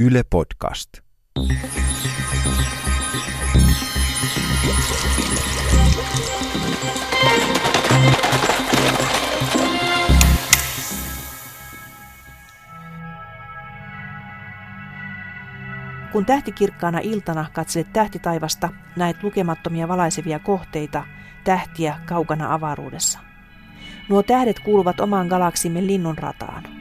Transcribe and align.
Yle 0.00 0.22
Podcast. 0.30 0.90
Kun 16.12 16.26
tähtikirkkaana 16.26 16.98
iltana 16.98 17.46
katselet 17.52 17.92
tähtitaivasta, 17.92 18.68
näet 18.96 19.22
lukemattomia 19.22 19.88
valaisevia 19.88 20.38
kohteita, 20.38 21.04
tähtiä 21.44 22.00
kaukana 22.06 22.54
avaruudessa. 22.54 23.18
Nuo 24.08 24.22
tähdet 24.22 24.60
kuuluvat 24.60 25.00
omaan 25.00 25.26
galaksimme 25.26 25.86
linnunrataan. 25.86 26.77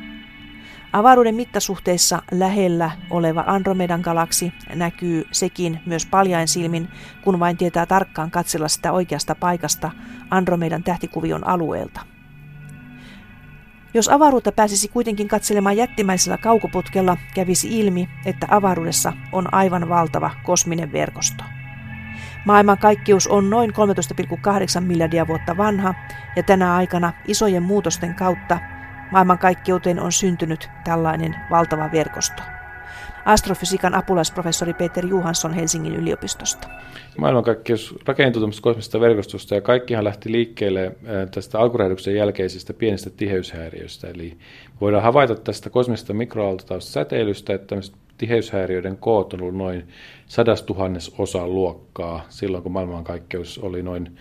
Avaruuden 0.94 1.36
mittasuhteissa 1.36 2.22
lähellä 2.32 2.92
oleva 3.10 3.44
Andromedan 3.48 4.02
galaksi 4.02 4.54
näkyy 4.76 5.28
sekin 5.32 5.80
myös 5.86 6.06
paljain 6.06 6.48
silmin, 6.48 6.88
kun 7.24 7.40
vain 7.40 7.58
tietää 7.58 7.86
tarkkaan 7.86 8.32
katsella 8.32 8.68
sitä 8.68 8.92
oikeasta 8.92 9.36
paikasta 9.36 9.92
Andromedan 10.30 10.84
tähtikuvion 10.84 11.48
alueelta. 11.48 12.02
Jos 13.94 14.10
avaruutta 14.10 14.52
pääsisi 14.52 14.88
kuitenkin 14.88 15.28
katselemaan 15.28 15.78
jättimäisellä 15.78 16.38
kaukoputkella, 16.38 17.18
kävisi 17.34 17.80
ilmi, 17.80 18.10
että 18.26 18.48
avaruudessa 18.50 19.14
on 19.32 19.54
aivan 19.54 19.90
valtava 19.90 20.32
kosminen 20.44 20.92
verkosto. 20.92 21.44
Maailman 22.46 22.78
kaikkius 22.78 23.28
on 23.28 23.50
noin 23.50 23.74
13,8 24.78 24.82
miljardia 24.82 25.28
vuotta 25.28 25.58
vanha 25.58 25.94
ja 26.36 26.44
tänä 26.44 26.76
aikana 26.76 27.14
isojen 27.28 27.64
muutosten 27.64 28.16
kautta 28.16 28.60
maailmankaikkeuteen 29.12 30.00
on 30.00 30.12
syntynyt 30.12 30.70
tällainen 30.84 31.36
valtava 31.52 31.90
verkosto. 31.92 32.44
Astrofysiikan 33.26 33.96
apulaisprofessori 33.96 34.74
Peter 34.74 35.06
Johansson 35.06 35.54
Helsingin 35.54 35.96
yliopistosta. 35.96 36.68
Maailmankaikkeus 37.18 37.96
rakentuu 38.06 38.42
tämmöisestä 38.42 38.64
kosmisesta 38.64 39.00
verkostosta 39.00 39.56
ja 39.56 39.62
kaikkihan 39.62 40.04
lähti 40.04 40.32
liikkeelle 40.32 40.96
tästä 41.32 41.60
alkuräjähdyksen 41.60 42.16
jälkeisistä 42.16 42.74
pienistä 42.74 43.10
tiheyshäiriöistä. 43.10 44.08
Eli 44.08 44.38
voidaan 44.82 45.04
havaita 45.04 45.36
tästä 45.36 45.70
kosmisesta 45.70 46.14
mikroaaltotaustasäteilystä, 46.14 47.54
että 47.54 47.76
tiheyshäiriöiden 48.18 48.98
koot 48.98 49.34
on 49.34 49.42
ollut 49.42 49.56
noin 49.56 49.88
sadastuhannes 50.26 51.16
osa 51.18 51.48
luokkaa 51.48 52.26
silloin, 52.30 52.64
kun 52.64 52.72
maailmankaikkeus 52.72 53.58
oli 53.58 53.84
noin 53.84 54.18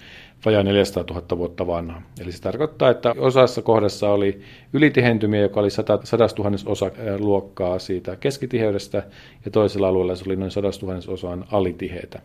vajaa 0.47 0.63
400 0.63 1.05
000 1.11 1.39
vuotta 1.39 1.67
vanha. 1.67 2.03
Eli 2.21 2.33
se 2.33 2.43
tarkoittaa, 2.43 2.91
että 2.91 3.15
osassa 3.19 3.63
kohdassa 3.63 4.11
oli 4.11 4.41
ylitihentymiä, 4.73 5.41
joka 5.41 5.61
oli 5.61 5.71
100 5.71 5.99
000 6.39 6.57
osa 6.67 6.91
luokkaa 7.19 7.79
siitä 7.79 8.17
keskitiheydestä, 8.17 9.03
ja 9.45 9.51
toisella 9.51 9.89
alueella 9.89 10.15
se 10.15 10.25
oli 10.27 10.37
noin 10.37 10.51
100 10.51 10.69
000 10.83 11.01
osaan 11.09 11.45
alitiheitä. 11.53 12.19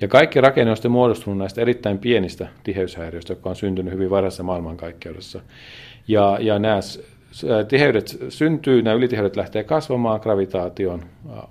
Ja 0.00 0.08
kaikki 0.08 0.40
rakenne 0.40 0.70
on 0.70 0.76
sitten 0.76 0.90
muodostunut 0.90 1.38
näistä 1.38 1.60
erittäin 1.60 1.98
pienistä 1.98 2.48
tiheyshäiriöistä, 2.64 3.32
jotka 3.32 3.50
on 3.50 3.56
syntynyt 3.56 3.94
hyvin 3.94 4.10
varhaisessa 4.10 4.42
maailmankaikkeudessa. 4.42 5.40
Ja, 6.08 6.38
ja 6.40 6.58
nämä 6.58 6.80
tiheydet 7.68 8.18
syntyy, 8.28 8.82
nämä 8.82 8.96
ylitiheydet 8.96 9.36
lähtee 9.36 9.64
kasvamaan 9.64 10.20
gravitaation 10.22 11.02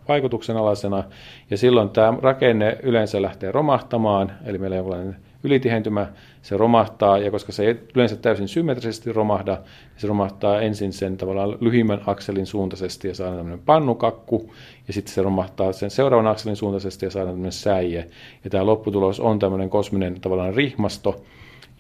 vaikutuksen 0.08 0.58
alasena, 0.58 1.04
ja 1.50 1.58
silloin 1.58 1.90
tämä 1.90 2.14
rakenne 2.22 2.78
yleensä 2.84 3.22
lähtee 3.22 3.52
romahtamaan, 3.52 4.32
eli 4.46 4.58
meillä 4.58 4.76
on 4.76 4.78
jonkinlainen 4.78 5.31
ylitihentymä, 5.44 6.08
se 6.42 6.58
romahtaa, 6.58 7.18
ja 7.18 7.32
koska 7.32 7.52
se 7.52 7.68
ei 7.68 7.76
yleensä 7.96 8.16
täysin 8.16 8.48
symmetrisesti 8.48 9.14
romahda, 9.14 9.58
se 9.98 10.08
romahtaa 10.08 10.62
ensin 10.62 10.94
sen 10.94 11.18
tavallaan 11.18 11.58
lyhimmän 11.62 12.02
akselin 12.08 12.46
suuntaisesti 12.46 13.08
ja 13.08 13.16
saadaan 13.16 13.38
tämmöinen 13.38 13.66
pannukakku, 13.66 14.54
ja 14.88 14.94
sitten 14.94 15.14
se 15.14 15.22
romahtaa 15.22 15.74
sen 15.74 15.92
seuraavan 15.92 16.28
akselin 16.28 16.56
suuntaisesti 16.56 17.06
ja 17.06 17.12
saadaan 17.12 17.34
tämmöinen 17.34 17.52
säie. 17.52 18.08
Ja 18.44 18.50
tämä 18.50 18.66
lopputulos 18.66 19.20
on 19.20 19.40
tämmöinen 19.40 19.70
kosminen 19.70 20.22
tavallaan 20.22 20.54
rihmasto, 20.54 21.24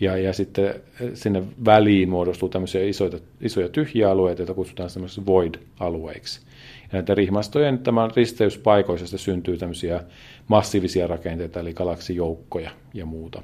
ja, 0.01 0.17
ja 0.17 0.33
sitten 0.33 0.73
sinne 1.13 1.43
väliin 1.65 2.09
muodostuu 2.09 2.49
tämmöisiä 2.49 2.83
isoja, 2.83 3.19
isoja 3.41 3.69
tyhjiä 3.69 4.11
alueita, 4.11 4.41
joita 4.41 4.53
kutsutaan 4.53 4.89
tämmöisiksi 4.93 5.25
void-alueiksi. 5.25 6.41
Ja 6.81 6.99
näiden 6.99 7.17
rihmastojen 7.17 7.79
tämän 7.79 8.11
risteyspaikoista 8.15 9.17
syntyy 9.17 9.57
tämmöisiä 9.57 10.03
massiivisia 10.47 11.07
rakenteita, 11.07 11.59
eli 11.59 11.73
galaksijoukkoja 11.73 12.71
ja 12.93 13.05
muuta. 13.05 13.41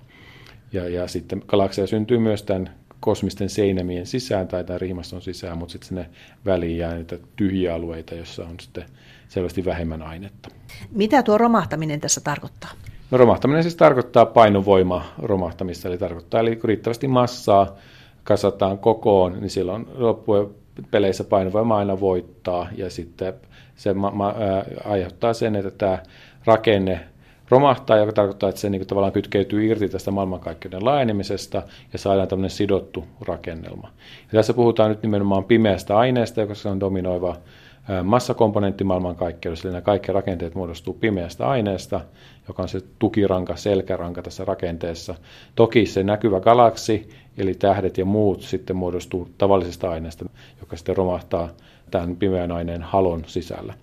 Ja, 0.73 0.89
ja 0.89 1.07
sitten 1.07 1.43
galakseja 1.47 1.87
syntyy 1.87 2.17
myös 2.17 2.43
tämän 2.43 2.69
kosmisten 2.99 3.49
seinämien 3.49 4.05
sisään 4.05 4.47
tai 4.47 4.63
tämän 4.63 4.81
rihmaston 4.81 5.21
sisään, 5.21 5.57
mutta 5.57 5.71
sitten 5.71 5.87
sinne 5.87 6.09
väliin 6.45 6.77
jää 6.77 6.95
niitä 6.95 7.19
tyhjiä 7.35 7.75
alueita, 7.75 8.15
joissa 8.15 8.45
on 8.45 8.59
sitten 8.59 8.85
selvästi 9.27 9.65
vähemmän 9.65 10.01
ainetta. 10.01 10.49
Mitä 10.91 11.23
tuo 11.23 11.37
romahtaminen 11.37 11.99
tässä 11.99 12.21
tarkoittaa? 12.21 12.71
No 13.11 13.17
romahtaminen 13.17 13.63
siis 13.63 13.75
tarkoittaa 13.75 14.25
painovoima 14.25 15.05
romahtamista, 15.21 15.87
eli 15.87 15.97
tarkoittaa, 15.97 16.39
eli 16.41 16.55
kun 16.55 16.67
riittävästi 16.67 17.07
massaa 17.07 17.75
kasataan 18.23 18.77
kokoon, 18.77 19.33
niin 19.39 19.49
silloin 19.49 19.87
loppujen 19.95 20.47
peleissä 20.91 21.23
painovoima 21.23 21.77
aina 21.77 21.99
voittaa, 21.99 22.67
ja 22.77 22.89
sitten 22.89 23.33
se 23.75 23.93
ma- 23.93 24.11
ma- 24.11 24.35
ää, 24.39 24.65
aiheuttaa 24.85 25.33
sen, 25.33 25.55
että 25.55 25.71
tämä 25.71 25.99
rakenne 26.45 26.99
romahtaa, 27.49 27.97
joka 27.97 28.11
tarkoittaa, 28.11 28.49
että 28.49 28.61
se 28.61 28.69
niin 28.69 28.79
kuin, 28.79 28.87
tavallaan 28.87 29.13
kytkeytyy 29.13 29.65
irti 29.65 29.89
tästä 29.89 30.11
maailmankaikkeuden 30.11 30.85
laajenemisesta 30.85 31.63
ja 31.93 31.99
saadaan 31.99 32.27
tämmöinen 32.27 32.49
sidottu 32.49 33.05
rakennelma. 33.21 33.87
Ja 34.21 34.31
tässä 34.31 34.53
puhutaan 34.53 34.89
nyt 34.89 35.03
nimenomaan 35.03 35.43
pimeästä 35.43 35.97
aineesta, 35.97 36.41
joka 36.41 36.53
on 36.65 36.79
dominoiva 36.79 37.35
massakomponentti 38.03 38.83
maailmankaikkeudessa, 38.83 39.67
eli 39.67 39.73
nämä 39.73 39.81
kaikki 39.81 40.11
rakenteet 40.11 40.55
muodostuu 40.55 40.93
pimeästä 40.93 41.47
aineesta, 41.47 42.01
joka 42.47 42.63
on 42.63 42.69
se 42.69 42.81
tukiranka, 42.99 43.55
selkäranka 43.55 44.21
tässä 44.21 44.45
rakenteessa. 44.45 45.15
Toki 45.55 45.85
se 45.85 46.03
näkyvä 46.03 46.39
galaksi, 46.39 47.09
eli 47.37 47.53
tähdet 47.53 47.97
ja 47.97 48.05
muut 48.05 48.41
sitten 48.41 48.75
muodostuu 48.75 49.29
tavallisesta 49.37 49.89
aineesta, 49.89 50.25
joka 50.59 50.77
sitten 50.77 50.97
romahtaa 50.97 51.49
tämän 51.91 52.15
pimeän 52.15 52.51
aineen 52.51 52.81
halon 52.81 53.23
sisällä. 53.27 53.73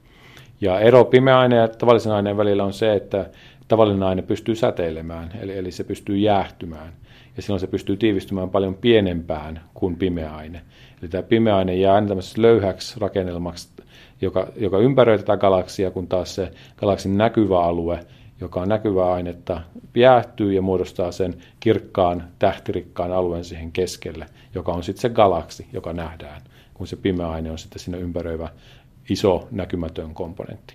Ja 0.60 0.80
ero 0.80 1.04
pimeä 1.04 1.38
aine 1.38 1.56
ja 1.56 1.68
tavallisen 1.68 2.12
aineen 2.12 2.36
välillä 2.36 2.64
on 2.64 2.72
se, 2.72 2.92
että 2.92 3.30
tavallinen 3.68 4.02
aine 4.02 4.22
pystyy 4.22 4.54
säteilemään, 4.54 5.30
eli, 5.40 5.58
eli 5.58 5.70
se 5.70 5.84
pystyy 5.84 6.16
jäähtymään. 6.16 6.92
Ja 7.36 7.42
silloin 7.42 7.60
se 7.60 7.66
pystyy 7.66 7.96
tiivistymään 7.96 8.50
paljon 8.50 8.74
pienempään 8.74 9.60
kuin 9.74 9.96
pimeä 9.96 10.34
aine. 10.34 10.62
Eli 11.02 11.08
tämä 11.08 11.22
pimeä 11.22 11.56
aine 11.56 11.74
jää 11.74 11.94
aina 11.94 12.08
tämmöiseksi 12.08 12.42
löyhäksi 12.42 13.00
rakennelmaksi, 13.00 13.68
joka, 14.24 14.48
joka 14.56 14.78
ympäröi 14.78 15.18
tätä 15.18 15.36
galaksia, 15.36 15.90
kun 15.90 16.08
taas 16.08 16.34
se 16.34 16.52
galaksin 16.76 17.18
näkyvä 17.18 17.60
alue, 17.60 18.00
joka 18.40 18.60
on 18.60 18.68
näkyvää 18.68 19.12
ainetta, 19.12 19.60
jäähtyy 19.94 20.52
ja 20.52 20.62
muodostaa 20.62 21.12
sen 21.12 21.34
kirkkaan, 21.60 22.28
tähtirikkaan 22.38 23.12
alueen 23.12 23.44
siihen 23.44 23.72
keskelle, 23.72 24.26
joka 24.54 24.72
on 24.72 24.82
sitten 24.82 25.02
se 25.02 25.08
galaksi, 25.08 25.66
joka 25.72 25.92
nähdään, 25.92 26.42
kun 26.74 26.86
se 26.86 26.96
pimeä 26.96 27.30
aine 27.30 27.50
on 27.50 27.58
sitten 27.58 27.78
siinä 27.78 27.98
ympäröivä 27.98 28.48
iso 29.10 29.48
näkymätön 29.50 30.14
komponentti. 30.14 30.74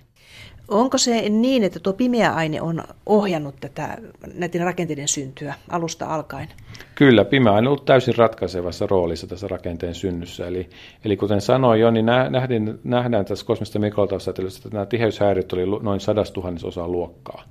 Onko 0.68 0.98
se 0.98 1.28
niin, 1.28 1.64
että 1.64 1.80
tuo 1.80 1.92
pimeä 1.92 2.34
aine 2.34 2.62
on 2.62 2.82
ohjannut 3.06 3.54
tätä, 3.60 3.98
näiden 4.34 4.60
rakenteiden 4.60 5.08
syntyä 5.08 5.54
alusta 5.68 6.06
alkaen? 6.06 6.48
Kyllä, 6.94 7.24
pimeä 7.24 7.52
on 7.52 7.66
ollut 7.66 7.84
täysin 7.84 8.14
ratkaisevassa 8.16 8.86
roolissa 8.86 9.26
tässä 9.26 9.48
rakenteen 9.48 9.94
synnyssä. 9.94 10.46
Eli, 10.46 10.68
eli 11.04 11.16
kuten 11.16 11.40
sanoin 11.40 11.80
jo, 11.80 11.90
niin 11.90 12.06
nähdään, 12.06 12.78
nähdään 12.84 13.24
tässä 13.24 13.46
kosmista 13.46 13.78
mikrotaustatelussa, 13.78 14.58
että 14.58 14.76
nämä 14.76 14.86
tiheyshäiriöt 14.86 15.52
oli 15.52 15.66
noin 15.82 16.00
sadastuhannesosaa 16.00 16.88
luokkaa. 16.88 17.42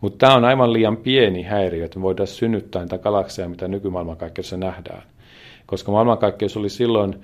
Mutta 0.00 0.26
tämä 0.26 0.36
on 0.36 0.44
aivan 0.44 0.72
liian 0.72 0.96
pieni 0.96 1.42
häiriö, 1.42 1.84
että 1.84 1.98
me 1.98 2.02
voidaan 2.02 2.26
synnyttää 2.26 2.82
niitä 2.82 2.98
galakseja, 2.98 3.48
mitä 3.48 3.68
nykymaailmankaikkeudessa 3.68 4.56
nähdään. 4.56 5.02
Koska 5.66 5.92
maailmankaikkeus 5.92 6.56
oli 6.56 6.68
silloin 6.68 7.14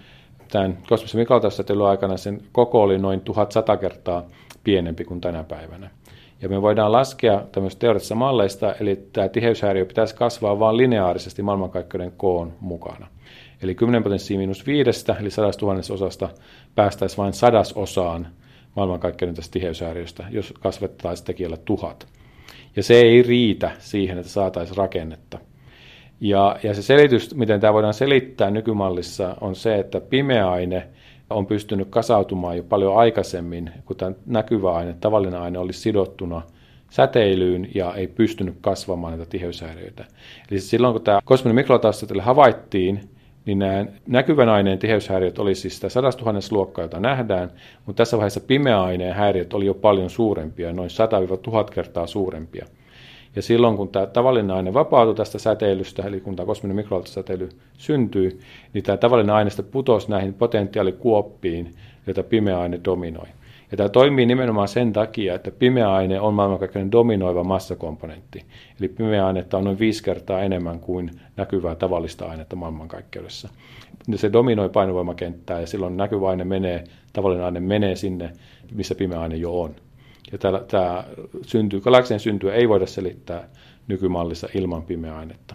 tämän 0.50 0.78
kosmisen 0.88 1.20
mikrotaustatelun 1.20 1.88
aikana 1.88 2.16
sen 2.16 2.40
koko 2.52 2.82
oli 2.82 2.98
noin 2.98 3.20
1100 3.20 3.76
kertaa 3.76 4.22
pienempi 4.64 5.04
kuin 5.04 5.20
tänä 5.20 5.44
päivänä. 5.44 5.90
Ja 6.42 6.48
me 6.48 6.62
voidaan 6.62 6.92
laskea 6.92 7.44
tämmöistä 7.52 7.80
teoreettisista 7.80 8.14
malleista, 8.14 8.74
eli 8.80 8.96
tämä 9.12 9.28
tiheyshäiriö 9.28 9.84
pitäisi 9.84 10.14
kasvaa 10.14 10.58
vain 10.58 10.76
lineaarisesti 10.76 11.42
maailmankaikkeuden 11.42 12.12
koon 12.16 12.52
mukana. 12.60 13.06
Eli 13.62 13.74
10 13.74 14.02
potenssiin 14.02 14.40
miinus 14.40 14.66
viidestä, 14.66 15.16
eli 15.20 15.30
sadasta 15.30 15.66
osasta, 15.92 16.28
päästäisiin 16.74 17.16
vain 17.16 17.32
sadasosaan 17.32 18.26
maailmankaikkeuden 18.76 19.34
tästä 19.34 19.52
tiheyshäiriöstä, 19.52 20.24
jos 20.30 20.54
kasvettaisiin 20.60 21.26
tekijällä 21.26 21.56
tuhat. 21.56 22.06
Ja 22.76 22.82
se 22.82 22.94
ei 22.94 23.22
riitä 23.22 23.70
siihen, 23.78 24.18
että 24.18 24.32
saataisiin 24.32 24.76
rakennetta. 24.76 25.38
Ja, 26.20 26.56
ja 26.62 26.74
se 26.74 26.82
selitys, 26.82 27.34
miten 27.34 27.60
tämä 27.60 27.72
voidaan 27.72 27.94
selittää 27.94 28.50
nykymallissa, 28.50 29.36
on 29.40 29.54
se, 29.54 29.78
että 29.78 30.00
pimeä 30.00 30.50
aine– 30.50 30.86
on 31.32 31.46
pystynyt 31.46 31.88
kasautumaan 31.90 32.56
jo 32.56 32.62
paljon 32.62 32.96
aikaisemmin, 32.96 33.70
kun 33.84 33.96
tämä 33.96 34.12
näkyvä 34.26 34.72
aine, 34.72 34.94
tavallinen 35.00 35.40
aine, 35.40 35.58
olisi 35.58 35.80
sidottuna 35.80 36.42
säteilyyn 36.90 37.68
ja 37.74 37.94
ei 37.94 38.06
pystynyt 38.06 38.54
kasvamaan 38.60 39.18
näitä 39.18 39.30
tiheyshäiriöitä. 39.30 40.04
Eli 40.50 40.60
silloin 40.60 40.94
kun 40.94 41.02
tämä 41.02 41.20
kosminen 41.24 41.54
mikrotaustatelle 41.54 42.22
havaittiin, 42.22 43.00
niin 43.46 43.58
nämä 43.58 43.86
näkyvän 44.06 44.48
aineen 44.48 44.78
tiheyshäiriöt 44.78 45.38
oli 45.38 45.54
siis 45.54 45.74
sitä 45.74 45.88
100 45.88 46.10
000 46.24 46.40
luokkaa, 46.50 46.84
jota 46.84 47.00
nähdään, 47.00 47.50
mutta 47.86 48.00
tässä 48.00 48.16
vaiheessa 48.16 48.40
pimeä 48.40 48.82
aineen 48.82 49.14
häiriöt 49.14 49.54
oli 49.54 49.66
jo 49.66 49.74
paljon 49.74 50.10
suurempia, 50.10 50.72
noin 50.72 50.90
100-1000 51.68 51.74
kertaa 51.74 52.06
suurempia. 52.06 52.66
Ja 53.36 53.42
silloin 53.42 53.76
kun 53.76 53.88
tämä 53.88 54.06
tavallinen 54.06 54.56
aine 54.56 54.74
vapautui 54.74 55.14
tästä 55.14 55.38
säteilystä, 55.38 56.02
eli 56.02 56.20
kun 56.20 56.36
tämä 56.36 56.46
kosminen 56.46 56.76
mikroaaltosäteily 56.76 57.48
syntyi, 57.78 58.38
niin 58.72 58.84
tämä 58.84 58.96
tavallinen 58.96 59.34
aineista 59.34 59.62
putosi 59.62 60.10
näihin 60.10 60.34
potentiaalikuoppiin, 60.34 61.74
joita 62.06 62.22
pimeä 62.22 62.60
aine 62.60 62.80
dominoi. 62.84 63.26
Ja 63.70 63.76
tämä 63.76 63.88
toimii 63.88 64.26
nimenomaan 64.26 64.68
sen 64.68 64.92
takia, 64.92 65.34
että 65.34 65.50
pimeä 65.50 65.92
aine 65.92 66.20
on 66.20 66.34
maailmankaikkeuden 66.34 66.92
dominoiva 66.92 67.44
massakomponentti. 67.44 68.44
Eli 68.80 68.88
pimeä 68.88 69.26
ainetta 69.26 69.58
on 69.58 69.64
noin 69.64 69.78
viisi 69.78 70.02
kertaa 70.02 70.42
enemmän 70.42 70.80
kuin 70.80 71.10
näkyvää 71.36 71.74
tavallista 71.74 72.26
ainetta 72.26 72.56
maailmankaikkeudessa. 72.56 73.48
Se 74.16 74.32
dominoi 74.32 74.68
painovoimakenttää 74.68 75.60
ja 75.60 75.66
silloin 75.66 75.96
näkyvä 75.96 76.28
aine 76.28 76.44
menee, 76.44 76.84
tavallinen 77.12 77.44
aine 77.44 77.60
menee 77.60 77.96
sinne, 77.96 78.32
missä 78.74 78.94
pimeä 78.94 79.20
aine 79.20 79.36
jo 79.36 79.60
on. 79.60 79.74
Ja 80.32 80.38
tämä, 80.38 80.58
tämä 80.58 81.04
syntyy, 81.42 81.80
galaksien 81.80 82.20
syntyä 82.20 82.54
ei 82.54 82.68
voida 82.68 82.86
selittää 82.86 83.48
nykymallissa 83.88 84.48
ilman 84.54 84.82
pimeää 84.82 85.18
ainetta. 85.18 85.54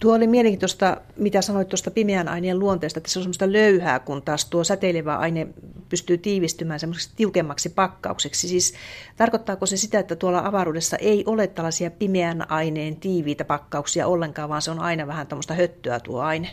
Tuo 0.00 0.14
oli 0.14 0.26
mielenkiintoista, 0.26 0.96
mitä 1.16 1.42
sanoit 1.42 1.68
tuosta 1.68 1.90
pimeän 1.90 2.28
aineen 2.28 2.58
luonteesta, 2.58 2.98
että 2.98 3.10
se 3.10 3.18
on 3.18 3.22
semmoista 3.22 3.52
löyhää, 3.52 3.98
kun 3.98 4.22
taas 4.22 4.44
tuo 4.44 4.64
säteilevä 4.64 5.16
aine 5.16 5.46
pystyy 5.88 6.18
tiivistymään 6.18 6.80
semmoiseksi 6.80 7.10
tiukemmaksi 7.16 7.68
pakkaukseksi. 7.68 8.48
Siis 8.48 8.74
tarkoittaako 9.16 9.66
se 9.66 9.76
sitä, 9.76 9.98
että 9.98 10.16
tuolla 10.16 10.42
avaruudessa 10.44 10.96
ei 10.96 11.24
ole 11.26 11.46
tällaisia 11.46 11.90
pimeän 11.90 12.50
aineen 12.50 12.96
tiiviitä 12.96 13.44
pakkauksia 13.44 14.06
ollenkaan, 14.06 14.48
vaan 14.48 14.62
se 14.62 14.70
on 14.70 14.80
aina 14.80 15.06
vähän 15.06 15.26
tämmöistä 15.26 15.54
höttöä 15.54 16.00
tuo 16.00 16.20
aine? 16.20 16.50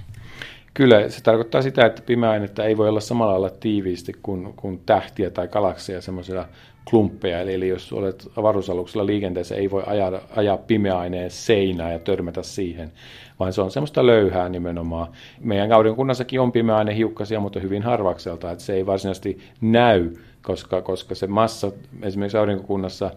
Kyllä, 0.73 1.09
se 1.09 1.23
tarkoittaa 1.23 1.61
sitä, 1.61 1.85
että 1.85 2.01
pimeä 2.01 2.29
ainetta 2.29 2.65
ei 2.65 2.77
voi 2.77 2.89
olla 2.89 2.99
samalla 2.99 3.31
lailla 3.31 3.49
tiiviisti 3.49 4.13
kuin, 4.23 4.53
kuin 4.53 4.81
tähtiä 4.85 5.29
tai 5.29 5.47
galakseja 5.47 6.01
semmoisilla 6.01 6.47
klumppeja. 6.89 7.39
Eli, 7.39 7.53
eli 7.53 7.67
jos 7.67 7.93
olet 7.93 8.27
avaruusaluksella 8.35 9.05
liikenteessä, 9.05 9.55
ei 9.55 9.71
voi 9.71 9.83
ajaa, 9.85 10.11
ajaa 10.35 10.57
pimeäaineen 10.57 11.31
seinää 11.31 11.91
ja 11.91 11.99
törmätä 11.99 12.43
siihen, 12.43 12.91
vaan 13.39 13.53
se 13.53 13.61
on 13.61 13.71
semmoista 13.71 14.05
löyhää 14.05 14.49
nimenomaan. 14.49 15.07
Meidän 15.39 15.71
aurinkokunnassakin 15.71 16.39
on 16.39 16.51
pimeäaine 16.51 16.95
hiukkasia, 16.95 17.39
mutta 17.39 17.59
hyvin 17.59 17.83
harvakselta, 17.83 18.51
että 18.51 18.63
se 18.63 18.73
ei 18.73 18.85
varsinaisesti 18.85 19.39
näy, 19.61 20.11
koska, 20.41 20.81
koska 20.81 21.15
se 21.15 21.27
massa 21.27 21.71
esimerkiksi 22.01 22.37
aurinkokunnassa 22.37 23.11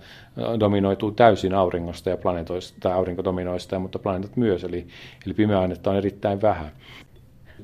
dominoituu 0.60 1.12
täysin 1.12 1.54
auringosta 1.54 2.10
ja 2.10 2.16
planeetoista, 2.16 2.78
tai 2.80 2.92
aurinkodominoista, 2.92 3.78
mutta 3.78 3.98
planeetat 3.98 4.36
myös, 4.36 4.64
eli, 4.64 4.86
eli 5.26 5.34
pimeäainetta 5.34 5.90
on 5.90 5.96
erittäin 5.96 6.42
vähän. 6.42 6.70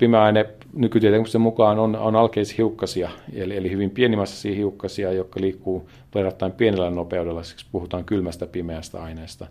Pimeäaine 0.01 0.47
nykytietämyksen 0.73 1.41
mukaan 1.41 1.79
on, 1.79 1.97
on 1.97 2.17
alkeishiukkasia, 2.17 3.11
eli, 3.35 3.57
eli 3.57 3.71
hyvin 3.71 3.91
pienimassaisia 3.91 4.55
hiukkasia, 4.55 5.13
jotka 5.13 5.41
liikkuu 5.41 5.89
verrattain 6.15 6.53
pienellä 6.53 6.91
nopeudella, 6.91 7.43
siksi 7.43 7.67
puhutaan 7.73 8.05
kylmästä 8.05 8.47
pimeästä 8.47 9.03
aineesta. 9.03 9.47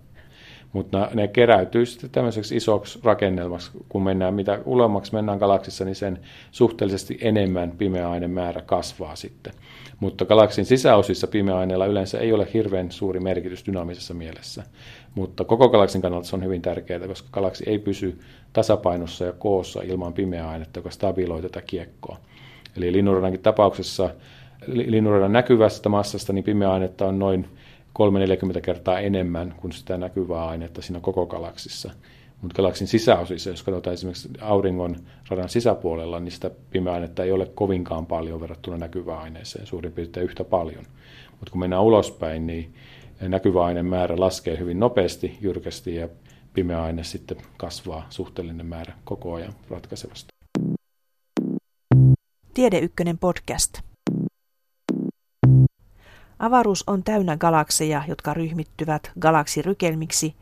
Mutta 0.74 1.10
ne 1.14 1.28
keräytyy 1.28 1.86
sitten 1.86 2.10
tämmöiseksi 2.10 2.56
isoksi 2.56 3.00
rakennelmaksi, 3.04 3.72
kun 3.90 4.04
mennään, 4.04 4.34
mitä 4.34 4.60
ulemmaksi 4.66 5.14
mennään 5.14 5.38
galaksissa, 5.38 5.86
niin 5.86 5.96
sen 5.96 6.20
suhteellisesti 6.52 7.18
enemmän 7.22 7.72
pimeä 7.78 8.10
ainemäärä 8.10 8.62
kasvaa 8.62 9.16
sitten. 9.16 9.54
Mutta 10.00 10.26
galaksin 10.26 10.66
sisäosissa 10.66 11.28
pimeäaineella 11.28 11.86
yleensä 11.86 12.20
ei 12.20 12.34
ole 12.34 12.48
hirveän 12.54 12.92
suuri 12.92 13.20
merkitys 13.20 13.66
dynaamisessa 13.66 14.14
mielessä. 14.14 14.64
Mutta 15.16 15.44
koko 15.44 15.70
galaksin 15.70 16.02
kannalta 16.02 16.28
se 16.28 16.36
on 16.36 16.44
hyvin 16.44 16.62
tärkeää, 16.62 17.08
koska 17.08 17.30
galaksi 17.32 17.64
ei 17.68 17.80
pysy 17.80 18.20
tasapainossa 18.54 19.26
ja 19.26 19.32
koossa 19.32 19.82
ilman 19.82 20.14
pimeää 20.14 20.50
ainetta, 20.50 20.80
joka 20.80 20.90
stabiloi 20.90 21.42
tätä 21.42 21.62
kiekkoa. 21.62 22.18
Eli 22.78 22.92
linnunradankin 22.92 23.42
tapauksessa 23.42 24.10
linnunradan 24.68 25.34
näkyvästä 25.34 25.90
massasta 25.90 26.34
niin 26.34 26.44
pimeää 26.44 26.72
ainetta 26.72 27.06
on 27.06 27.20
noin 27.20 27.48
3-40 28.58 28.62
kertaa 28.62 29.00
enemmän 29.00 29.56
kuin 29.58 29.74
sitä 29.74 29.98
näkyvää 29.98 30.48
ainetta 30.48 30.82
siinä 30.82 31.00
koko 31.00 31.26
galaksissa. 31.26 31.92
Mutta 32.42 32.56
galaksin 32.56 32.88
sisäosissa, 32.88 33.50
jos 33.50 33.64
katsotaan 33.64 33.94
esimerkiksi 33.94 34.30
auringon 34.42 34.96
radan 35.30 35.50
sisäpuolella, 35.50 36.20
niin 36.20 36.32
sitä 36.32 36.52
pimeää 36.70 36.94
ainetta 36.94 37.24
ei 37.24 37.32
ole 37.32 37.46
kovinkaan 37.46 38.06
paljon 38.06 38.42
verrattuna 38.42 38.78
näkyvään 38.78 39.20
aineeseen, 39.20 39.68
suurin 39.68 39.92
piirtein 39.92 40.26
yhtä 40.26 40.44
paljon. 40.44 40.86
Mutta 41.32 41.52
kun 41.52 41.60
mennään 41.60 41.84
ulospäin, 41.84 42.48
niin 42.48 42.74
näkyvä 43.22 43.66
aineen 43.66 43.86
määrä 43.86 44.16
laskee 44.20 44.60
hyvin 44.60 44.80
nopeasti, 44.80 45.38
jyrkästi 45.42 45.96
ja 45.96 46.10
pimeä 46.54 46.84
aine 46.84 47.04
sitten 47.04 47.38
kasvaa 47.58 48.08
suhteellinen 48.10 48.66
määrä 48.66 48.94
koko 49.04 49.34
ajan 49.34 49.54
ratkaisevasti. 49.70 50.30
Tiede 52.54 52.80
Ykkönen 52.80 53.18
podcast. 53.18 53.89
Avaruus 56.40 56.84
on 56.88 57.04
täynnä 57.04 57.38
galakseja, 57.38 58.04
jotka 58.08 58.34
ryhmittyvät 58.34 59.12
galaksirykelmiksi, 59.20 60.36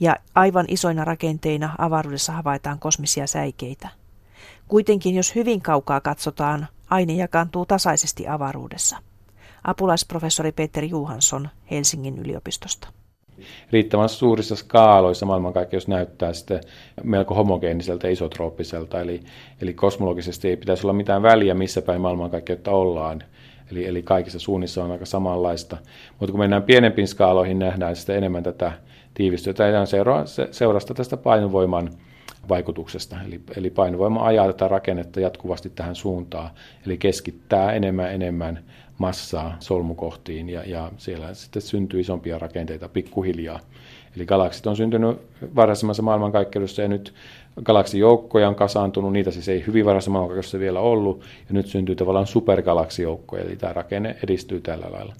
ja 0.00 0.16
aivan 0.34 0.66
isoina 0.68 1.04
rakenteina 1.04 1.74
avaruudessa 1.78 2.32
havaitaan 2.32 2.78
kosmisia 2.78 3.26
säikeitä. 3.26 3.88
Kuitenkin 4.68 5.14
jos 5.14 5.34
hyvin 5.34 5.62
kaukaa 5.62 6.00
katsotaan, 6.00 6.66
aine 6.90 7.12
jakaantuu 7.12 7.66
tasaisesti 7.66 8.28
avaruudessa. 8.28 8.96
Apulaisprofessori 9.64 10.52
Peter 10.52 10.84
Juhansson 10.84 11.48
Helsingin 11.70 12.18
yliopistosta. 12.18 12.88
Riittävän 13.72 14.08
suurissa 14.08 14.56
skaaloissa 14.56 15.26
maailmankaikkeus 15.26 15.88
näyttää 15.88 16.32
sitten 16.32 16.60
melko 17.02 17.34
homogeeniselta 17.34 18.08
isotrooppiselta, 18.08 19.00
eli, 19.00 19.20
eli 19.60 19.74
kosmologisesti 19.74 20.48
ei 20.48 20.56
pitäisi 20.56 20.86
olla 20.86 20.92
mitään 20.92 21.22
väliä, 21.22 21.54
missä 21.54 21.82
päin 21.82 22.00
maailmankaikkeutta 22.00 22.70
ollaan. 22.70 23.22
Eli, 23.72 23.86
eli 23.86 24.02
kaikissa 24.02 24.38
suunnissa 24.38 24.84
on 24.84 24.90
aika 24.90 25.06
samanlaista. 25.06 25.76
Mutta 26.18 26.32
kun 26.32 26.40
mennään 26.40 26.62
pienempiin 26.62 27.08
skaaloihin, 27.08 27.58
nähdään 27.58 27.96
sitten 27.96 28.16
enemmän 28.16 28.42
tätä 28.42 28.72
tiivistystä. 29.14 29.72
Tämä 29.72 29.86
seuraa, 29.86 30.24
seurasta 30.50 30.94
tästä 30.94 31.16
painovoiman 31.16 31.90
vaikutuksesta. 32.48 33.16
Eli, 33.26 33.40
eli 33.56 33.70
painovoima 33.70 34.26
ajaa 34.26 34.46
tätä 34.46 34.68
rakennetta 34.68 35.20
jatkuvasti 35.20 35.70
tähän 35.70 35.94
suuntaan, 35.94 36.50
eli 36.86 36.96
keskittää 36.96 37.72
enemmän 37.72 38.12
enemmän 38.12 38.64
massaa 38.98 39.56
solmukohtiin 39.60 40.48
ja, 40.48 40.62
ja 40.66 40.90
siellä 40.96 41.34
sitten 41.34 41.62
syntyy 41.62 42.00
isompia 42.00 42.38
rakenteita 42.38 42.88
pikkuhiljaa. 42.88 43.60
Eli 44.16 44.26
galaksit 44.26 44.66
on 44.66 44.76
syntynyt 44.76 45.18
varhaisemmassa 45.54 46.02
maailmankaikkeudessa 46.02 46.82
ja 46.82 46.88
nyt 46.88 47.14
galaksijoukkoja 47.62 48.48
on 48.48 48.54
kasaantunut, 48.54 49.12
niitä 49.12 49.30
siis 49.30 49.48
ei 49.48 49.64
hyvin 49.66 49.84
varhaisessa 49.84 50.10
maailmankaikkeudessa 50.10 50.58
vielä 50.58 50.80
ollut, 50.80 51.20
ja 51.20 51.54
nyt 51.54 51.66
syntyy 51.66 51.94
tavallaan 51.94 52.26
supergalaksijoukkoja, 52.26 53.44
eli 53.44 53.56
tämä 53.56 53.72
rakenne 53.72 54.16
edistyy 54.24 54.60
tällä 54.60 54.86
lailla. 54.92 55.14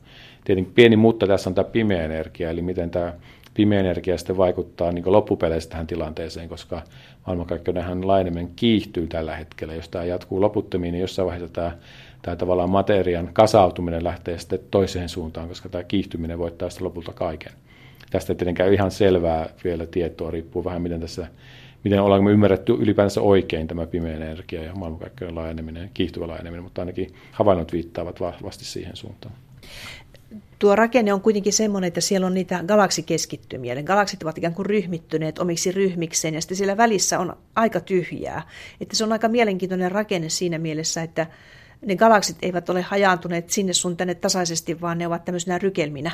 Tietenkin 0.45 0.75
pieni 0.75 0.97
mutta 0.97 1.27
tässä 1.27 1.51
on 1.51 1.55
tämä 1.55 1.65
pimeä 1.65 2.05
energia, 2.05 2.51
eli 2.51 2.63
miten 2.63 2.91
tämä 2.91 3.13
pimeä 3.55 3.81
energia 3.81 4.19
sitten 4.19 4.37
vaikuttaa 4.37 4.93
niin 4.93 5.13
loppupeleissä 5.13 5.71
tähän 5.71 5.87
tilanteeseen, 5.87 6.49
koska 6.49 6.83
maailmankaikkeudenhan 7.27 8.07
laajeneminen 8.07 8.51
kiihtyy 8.57 9.07
tällä 9.07 9.37
hetkellä. 9.37 9.75
Jos 9.75 9.89
tämä 9.89 10.05
jatkuu 10.05 10.41
loputtomiin, 10.41 10.93
niin 10.93 11.01
jossain 11.01 11.27
vaiheessa 11.27 11.55
tämä, 11.55 11.77
tämä 12.23 12.37
tavallaan 12.37 12.71
materian 12.71 13.31
kasautuminen 13.33 14.05
lähtee 14.05 14.39
sitten 14.39 14.61
toiseen 14.71 15.09
suuntaan, 15.09 15.49
koska 15.49 15.69
tämä 15.69 15.85
kiihtyminen 15.85 16.39
voittaa 16.39 16.71
sitten 16.71 16.85
lopulta 16.85 17.13
kaiken. 17.13 17.53
Tästä 18.13 18.33
ei 18.33 18.37
tietenkään 18.37 18.73
ihan 18.73 18.91
selvää 18.91 19.49
vielä 19.65 19.87
tietoa, 19.87 20.31
riippuu 20.31 20.65
vähän 20.65 20.83
miten 20.83 21.01
tässä 21.01 21.27
miten 21.85 22.03
ollaanko 22.03 22.25
me 22.25 22.33
ymmärretty 22.33 22.73
ylipäänsä 22.73 23.21
oikein 23.21 23.69
tämä 23.69 23.87
pimeä 23.87 24.17
energia 24.17 24.63
ja 24.63 24.75
maailmankaikkeuden 24.75 25.35
laajeneminen, 25.35 25.91
kiihtyvä 25.95 26.29
laajeneminen, 26.29 26.63
mutta 26.63 26.83
ainakin 26.83 27.15
havainnot 27.33 27.73
viittaavat 27.73 28.21
vahvasti 28.21 28.65
siihen 28.65 28.97
suuntaan. 28.97 29.35
Tuo 30.59 30.77
rakenne 30.77 31.13
on 31.13 31.21
kuitenkin 31.21 31.53
semmoinen, 31.53 31.89
että 31.89 32.01
siellä 32.01 32.27
on 32.27 32.35
niitä 32.35 32.65
galaksikeskittymiä. 32.67 33.75
Ne 33.75 33.83
galaksit 33.83 34.23
ovat 34.23 34.39
ikään 34.39 34.55
kuin 34.55 34.67
ryhmittyneet 34.67 35.39
omiksi 35.39 35.73
ryhmikseen 35.73 36.35
ja 36.35 36.41
sitten 36.41 36.57
siellä 36.57 36.77
välissä 36.77 37.19
on 37.19 37.37
aika 37.57 37.81
tyhjää. 37.81 38.43
Että 38.81 38.97
se 38.97 39.05
on 39.05 39.13
aika 39.13 39.29
mielenkiintoinen 39.29 39.93
rakenne 39.93 40.29
siinä 40.29 40.59
mielessä, 40.59 41.03
että 41.03 41.27
ne 41.87 41.97
galaksit 41.97 42.37
eivät 42.43 42.71
ole 42.71 42.83
hajaantuneet 42.83 43.51
sinne 43.51 43.73
sun 43.73 43.97
tänne 43.97 44.15
tasaisesti, 44.15 44.81
vaan 44.81 44.99
ne 44.99 45.07
ovat 45.07 45.25
tämmöisenä 45.25 45.59
rykelminä. 45.59 46.11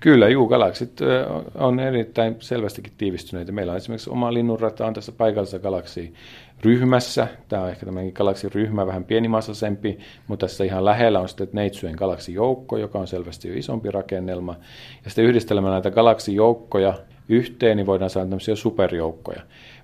Kyllä, 0.00 0.28
juu, 0.28 0.48
galaksit 0.48 1.00
on 1.54 1.80
erittäin 1.80 2.36
selvästikin 2.38 2.92
tiivistyneitä. 2.98 3.52
Meillä 3.52 3.72
on 3.72 3.76
esimerkiksi 3.76 4.10
oma 4.10 4.34
linnunrata 4.34 4.86
on 4.86 4.94
tässä 4.94 5.12
paikallisessa 5.12 5.58
galaksiryhmässä. 5.58 7.28
Tämä 7.48 7.62
on 7.62 7.70
ehkä 7.70 7.86
tämmöinen 7.86 8.12
galaksiryhmä 8.14 8.86
vähän 8.86 9.04
pienimassaisempi, 9.04 9.98
mutta 10.26 10.46
tässä 10.46 10.64
ihan 10.64 10.84
lähellä 10.84 11.20
on 11.20 11.28
sitten 11.28 11.48
Neitsyen 11.52 11.94
galaksijoukko, 11.94 12.76
joka 12.76 12.98
on 12.98 13.06
selvästi 13.06 13.48
jo 13.48 13.54
isompi 13.54 13.90
rakennelma. 13.90 14.56
Ja 15.04 15.10
sitten 15.10 15.24
yhdistelemällä 15.24 15.74
näitä 15.74 15.90
galaksijoukkoja 15.90 16.94
yhteen, 17.28 17.76
niin 17.76 17.86
voidaan 17.86 18.10
saada 18.10 18.28
tämmöisiä 18.28 18.54
superjoukkoja. 18.54 19.42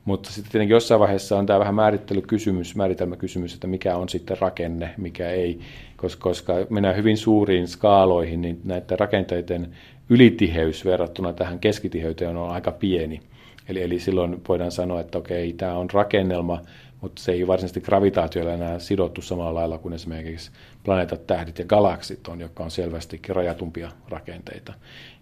Mutta 0.09 0.31
sitten 0.31 0.53
tietenkin 0.53 0.75
jossain 0.75 1.01
vaiheessa 1.01 1.39
on 1.39 1.47
tämä 1.47 1.59
vähän 1.59 1.75
määrittelykysymys, 1.75 2.77
määritelmäkysymys, 2.77 3.55
että 3.55 3.67
mikä 3.67 3.97
on 3.97 4.09
sitten 4.09 4.39
rakenne, 4.39 4.95
mikä 4.97 5.31
ei, 5.31 5.59
koska, 5.97 6.23
koska 6.23 6.55
mennään 6.71 6.97
hyvin 6.97 7.17
suuriin 7.17 7.69
skaaloihin, 7.69 8.41
niin 8.41 8.61
näiden 8.65 8.99
rakenteiden 8.99 9.69
ylitiheys 10.09 10.85
verrattuna 10.85 11.33
tähän 11.33 11.59
keskitiheyteen 11.59 12.37
on 12.37 12.51
aika 12.51 12.73
pieni. 12.73 13.21
Eli, 13.69 13.83
eli 13.83 13.99
silloin 13.99 14.43
voidaan 14.49 14.73
sanoa, 14.73 15.01
että 15.01 15.19
okei, 15.19 15.53
tämä 15.53 15.75
on 15.75 15.91
rakennelma 15.93 16.61
mutta 17.01 17.23
se 17.23 17.33
ei 17.33 17.47
varsinaisesti 17.47 17.81
gravitaatiolla 17.81 18.53
enää 18.53 18.79
sidottu 18.79 19.23
samalla 19.23 19.55
lailla 19.55 19.79
kuin 19.79 19.95
esimerkiksi 19.95 20.51
planeetat, 20.85 21.27
tähdit 21.27 21.59
ja 21.59 21.65
galaksit 21.65 22.29
on, 22.29 22.41
jotka 22.41 22.65
on 22.65 22.71
selvästikin 22.71 23.37
rajatumpia 23.37 23.91
rakenteita. 24.09 24.75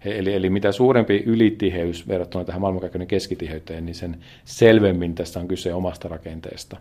Eli, 0.05 0.33
eli 0.33 0.49
mitä 0.49 0.71
suurempi 0.71 1.23
ylitiheys 1.25 2.07
verrattuna 2.07 2.45
tähän 2.45 2.61
maailmankaikkeuden 2.61 3.07
keskitiheyteen, 3.07 3.85
niin 3.85 3.95
sen 3.95 4.17
selvemmin 4.45 5.15
tässä 5.15 5.39
on 5.39 5.47
kyse 5.47 5.73
omasta 5.73 6.07
rakenteesta. 6.07 6.77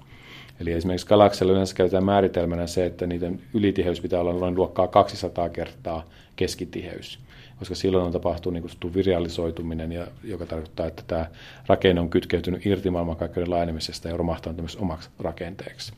Eli 0.60 0.72
esimerkiksi 0.72 1.06
galaksilla 1.06 1.52
yleensä 1.52 1.74
käytetään 1.74 2.04
määritelmänä 2.04 2.66
se, 2.66 2.86
että 2.86 3.06
niiden 3.06 3.40
ylitiheys 3.54 4.00
pitää 4.00 4.20
olla 4.20 4.32
noin 4.32 4.54
luokkaa 4.54 4.88
200 4.88 5.48
kertaa 5.48 6.04
keskitiheys 6.36 7.18
koska 7.58 7.74
silloin 7.74 8.04
on 8.04 8.12
tapahtunut 8.12 8.54
niin 8.54 8.62
kutsuttu 8.62 8.94
virialisoituminen, 8.94 9.92
ja, 9.92 10.06
joka 10.24 10.46
tarkoittaa, 10.46 10.86
että 10.86 11.02
tämä 11.06 11.26
rakenne 11.66 12.00
on 12.00 12.10
kytkeytynyt 12.10 12.66
irti 12.66 12.90
maailmankaikkeuden 12.90 13.50
laajenemisesta 13.50 14.08
ja 14.08 14.16
romahtanut 14.16 14.60
myös 14.60 14.76
omaksi 14.76 15.08
rakenteeksi. 15.18 15.92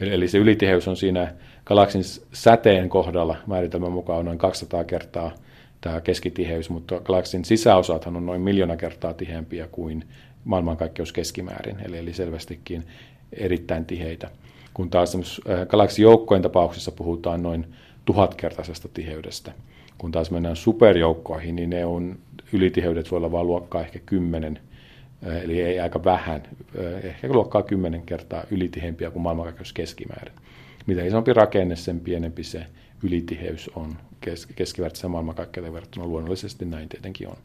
Eli, 0.00 0.14
eli 0.14 0.28
se 0.28 0.38
ylitiheys 0.38 0.88
on 0.88 0.96
siinä 0.96 1.34
galaksin 1.64 2.02
säteen 2.32 2.88
kohdalla 2.88 3.36
määritelmän 3.46 3.92
mukaan 3.92 4.24
noin 4.24 4.38
200 4.38 4.84
kertaa 4.84 5.32
tämä 5.80 6.00
keskitiheys, 6.00 6.70
mutta 6.70 7.00
galaksin 7.00 7.44
sisäosathan 7.44 8.16
on 8.16 8.26
noin 8.26 8.40
miljoona 8.40 8.76
kertaa 8.76 9.14
tiheämpiä 9.14 9.68
kuin 9.72 10.04
maailmankaikkeus 10.44 11.12
keskimäärin, 11.12 11.76
eli, 11.84 11.98
eli 11.98 12.12
selvästikin 12.12 12.84
erittäin 13.32 13.84
tiheitä. 13.84 14.30
Kun 14.74 14.90
taas 14.90 15.40
galaksijoukkojen 15.68 16.42
tapauksessa 16.42 16.92
puhutaan 16.92 17.42
noin 17.42 17.66
tuhatkertaisesta 18.04 18.88
tiheydestä 18.94 19.52
kun 20.00 20.12
taas 20.12 20.30
mennään 20.30 20.56
superjoukkoihin, 20.56 21.56
niin 21.56 21.70
ne 21.70 21.84
on 21.84 22.18
ylitiheydet 22.52 23.10
voi 23.10 23.16
olla 23.16 23.32
vain 23.32 23.46
luokkaa 23.46 23.80
ehkä 23.80 23.98
kymmenen, 23.98 24.60
eh, 25.22 25.42
eli 25.42 25.62
ei 25.62 25.80
aika 25.80 26.04
vähän, 26.04 26.42
eh, 26.74 27.04
ehkä 27.04 27.28
luokkaa 27.28 27.62
kymmenen 27.62 28.02
kertaa 28.02 28.44
ylitiheempiä 28.50 29.10
kuin 29.10 29.22
maailmankaikkeus 29.22 29.72
keskimäärin. 29.72 30.34
Mitä 30.86 31.04
isompi 31.04 31.32
rakenne, 31.32 31.76
sen 31.76 32.00
pienempi 32.00 32.44
se 32.44 32.66
ylitiheys 33.02 33.70
on 33.76 33.96
keskivertaisessa 34.56 35.08
maailmankaikkeuteen 35.08 35.74
verrattuna 35.74 36.06
luonnollisesti 36.06 36.64
näin 36.64 36.88
tietenkin 36.88 37.28
on. 37.28 37.36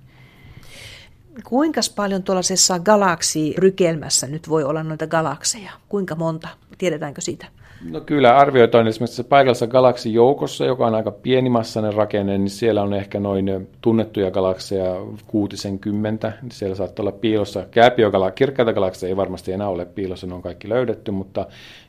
Kuinka 1.44 1.82
paljon 1.96 2.24
tuollaisessa 2.24 2.80
galaksirykelmässä 2.80 4.28
nyt 4.28 4.50
voi 4.50 4.64
olla 4.64 4.84
noita 4.84 5.08
galakseja? 5.08 5.72
Kuinka 5.90 6.16
monta? 6.16 6.48
Tiedetäänkö 6.78 7.22
siitä? 7.22 7.48
No 7.92 8.02
kyllä, 8.02 8.38
arvioitaan 8.38 8.88
esimerkiksi 8.88 9.24
paikallisessa 9.24 9.68
galaksijoukossa, 9.68 10.66
joka 10.66 10.88
on 10.88 10.96
aika 10.96 11.12
pienimassainen 11.12 11.94
rakenne, 11.94 12.38
niin 12.38 12.50
siellä 12.50 12.82
on 12.82 12.94
ehkä 12.94 13.20
noin 13.20 13.68
tunnettuja 13.82 14.32
galakseja 14.32 14.96
60. 15.28 16.34
Siellä 16.52 16.76
saattaa 16.76 17.04
olla 17.04 17.12
piilossa 17.12 17.66
kääpiögala, 17.72 18.32
kirkkaita 18.32 18.74
galakseja 18.74 19.10
ei 19.10 19.18
varmasti 19.18 19.52
enää 19.52 19.70
ole 19.70 19.86
piilossa, 19.86 20.28
ne 20.28 20.34
on 20.34 20.42
kaikki 20.42 20.70
löydetty, 20.70 21.12
mutta 21.12 21.46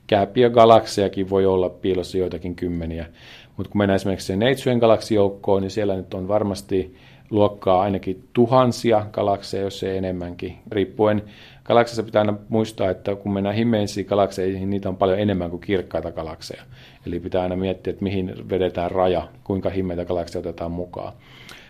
kääpiögalaksejakin 0.06 1.30
voi 1.30 1.46
olla 1.46 1.68
piilossa 1.68 2.18
joitakin 2.18 2.54
kymmeniä. 2.54 3.06
Mutta 3.56 3.72
kun 3.72 3.78
mennään 3.78 3.96
esimerkiksi 3.96 4.36
Neitsyön 4.36 4.78
galaksijoukkoon, 4.78 5.62
niin 5.62 5.70
siellä 5.70 5.96
nyt 5.96 6.14
on 6.14 6.28
varmasti 6.28 6.96
luokkaa 7.30 7.80
ainakin 7.80 8.28
tuhansia 8.32 9.06
galakseja, 9.12 9.64
jos 9.64 9.82
ei 9.82 9.96
enemmänkin, 9.96 10.58
riippuen 10.70 11.22
galaksissa 11.66 12.02
pitää 12.02 12.20
aina 12.20 12.38
muistaa, 12.48 12.90
että 12.90 13.16
kun 13.16 13.32
mennään 13.32 13.56
himmeisiin 13.56 14.06
galakseihin, 14.06 14.70
niitä 14.70 14.88
on 14.88 14.96
paljon 14.96 15.18
enemmän 15.18 15.50
kuin 15.50 15.60
kirkkaita 15.60 16.12
galakseja. 16.12 16.62
Eli 17.06 17.20
pitää 17.20 17.42
aina 17.42 17.56
miettiä, 17.56 17.90
että 17.90 18.02
mihin 18.02 18.50
vedetään 18.50 18.90
raja, 18.90 19.28
kuinka 19.44 19.70
himmeitä 19.70 20.04
galakseja 20.04 20.40
otetaan 20.40 20.70
mukaan. 20.70 21.12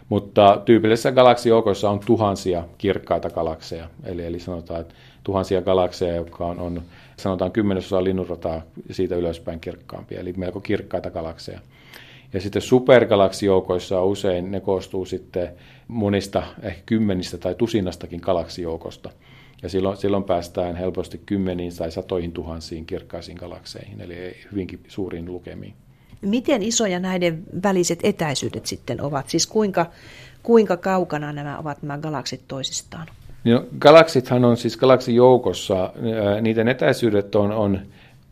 Mutta 0.08 0.62
tyypillisessä 0.64 1.12
galaksijoukossa 1.12 1.90
on 1.90 2.00
tuhansia 2.06 2.64
kirkkaita 2.78 3.30
galakseja. 3.30 3.88
Eli, 4.04 4.26
eli 4.26 4.40
sanotaan, 4.40 4.80
että 4.80 4.94
tuhansia 5.24 5.62
galakseja, 5.62 6.14
jotka 6.14 6.46
on, 6.46 6.58
on 6.60 6.82
sanotaan 7.16 7.52
kymmenesosa 7.52 8.04
linnunrataa 8.04 8.62
siitä 8.90 9.16
ylöspäin 9.16 9.60
kirkkaampia, 9.60 10.20
eli 10.20 10.32
melko 10.36 10.60
kirkkaita 10.60 11.10
galakseja. 11.10 11.60
Ja 12.32 12.40
sitten 12.40 12.62
supergalaksijoukoissa 12.62 14.02
usein 14.02 14.50
ne 14.50 14.60
koostuu 14.60 15.04
sitten 15.04 15.48
monista, 15.88 16.42
ehkä 16.62 16.82
kymmenistä 16.86 17.38
tai 17.38 17.54
tusinastakin 17.54 18.20
galaksijoukosta. 18.22 19.10
Ja 19.62 19.68
silloin, 19.68 19.96
silloin 19.96 20.24
päästään 20.24 20.76
helposti 20.76 21.20
kymmeniin 21.26 21.76
tai 21.76 21.90
satoihin 21.90 22.32
tuhansiin 22.32 22.86
kirkkaisiin 22.86 23.38
galakseihin, 23.38 24.00
eli 24.00 24.36
hyvinkin 24.52 24.80
suuriin 24.88 25.24
lukemiin. 25.26 25.74
Miten 26.20 26.62
isoja 26.62 27.00
näiden 27.00 27.42
väliset 27.62 27.98
etäisyydet 28.02 28.66
sitten 28.66 29.00
ovat? 29.00 29.28
Siis 29.28 29.46
kuinka, 29.46 29.86
kuinka 30.42 30.76
kaukana 30.76 31.32
nämä 31.32 31.58
ovat 31.58 31.82
nämä 31.82 31.98
galaksit 31.98 32.40
toisistaan? 32.48 33.06
No, 33.44 33.64
galaksithan 33.78 34.44
on 34.44 34.56
siis 34.56 34.76
galaksijoukossa, 34.76 35.92
niiden 36.40 36.68
etäisyydet 36.68 37.34
on, 37.34 37.52
on 37.52 37.80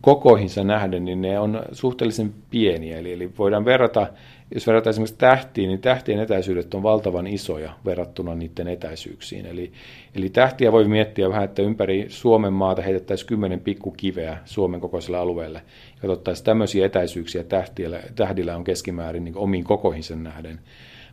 kokoihinsa 0.04 0.64
nähden, 0.64 1.04
niin 1.04 1.23
ne 1.23 1.38
on 1.38 1.62
suhteellisen 1.73 2.34
pieniä. 2.50 2.99
Eli, 2.99 3.12
eli 3.12 3.30
voidaan 3.38 3.64
verrata, 3.64 4.06
jos 4.54 4.66
verrataan 4.66 4.90
esimerkiksi 4.90 5.18
tähtiin, 5.18 5.68
niin 5.68 5.80
tähtien 5.80 6.18
etäisyydet 6.18 6.75
on 6.75 6.82
valtavan 6.82 7.26
isoja 7.26 7.73
verrattuna 7.84 8.34
niiden 8.34 8.68
etäisyyksiin. 8.68 9.46
Eli, 9.46 9.73
eli 10.14 10.28
tähtiä 10.28 10.73
voi 10.73 10.88
miettiä 10.88 11.28
vähän, 11.28 11.44
että 11.44 11.62
ympäri 11.62 12.06
Suomen 12.08 12.52
maata 12.52 12.82
heitettäisiin 12.82 13.28
kymmenen 13.28 13.61
pikkukiveä 13.61 14.38
Suomen 14.44 14.80
kokoiselle 14.80 15.18
alueelle. 15.18 15.62
Ja 15.94 16.00
katsottaisiin 16.00 16.44
tämmöisiä 16.44 16.87
etäisyyksiä 16.87 17.44
tähdillä, 17.44 18.00
tähdillä 18.16 18.56
on 18.56 18.64
keskimäärin 18.64 19.25
niin 19.25 19.37
omiin 19.37 19.64
kokoihinsa 19.64 20.16
nähden. 20.16 20.61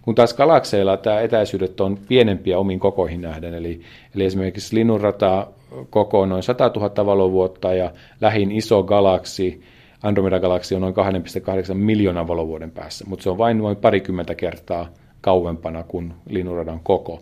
Kun 0.02 0.16
taas 0.16 0.34
galakseilla 0.34 0.98
tämä 0.98 1.20
etäisyydet 1.20 1.82
on 1.82 2.00
pienempiä 2.08 2.60
omiin 2.60 2.80
kokoihin 2.80 3.22
nähden, 3.22 3.54
eli, 3.54 3.82
eli 4.16 4.26
esimerkiksi 4.26 4.76
linnunrata 4.76 5.48
koko 5.90 6.26
noin 6.26 6.44
100 6.44 6.72
000 6.76 7.06
valovuotta 7.06 7.74
ja 7.74 7.92
lähin 8.22 8.52
iso 8.52 8.84
galaksi, 8.84 9.62
Andromeda-galaksi 10.04 10.76
on 10.76 10.82
noin 10.82 10.94
2,8 10.96 11.74
miljoonan 11.74 12.28
valovuoden 12.28 12.72
päässä, 12.72 13.06
mutta 13.08 13.24
se 13.24 13.30
on 13.30 13.38
vain 13.38 13.58
noin 13.58 13.78
parikymmentä 13.78 14.36
kertaa 14.36 14.88
kauempana 15.22 15.84
kuin 15.84 16.14
linnunradan 16.30 16.80
koko. 16.84 17.22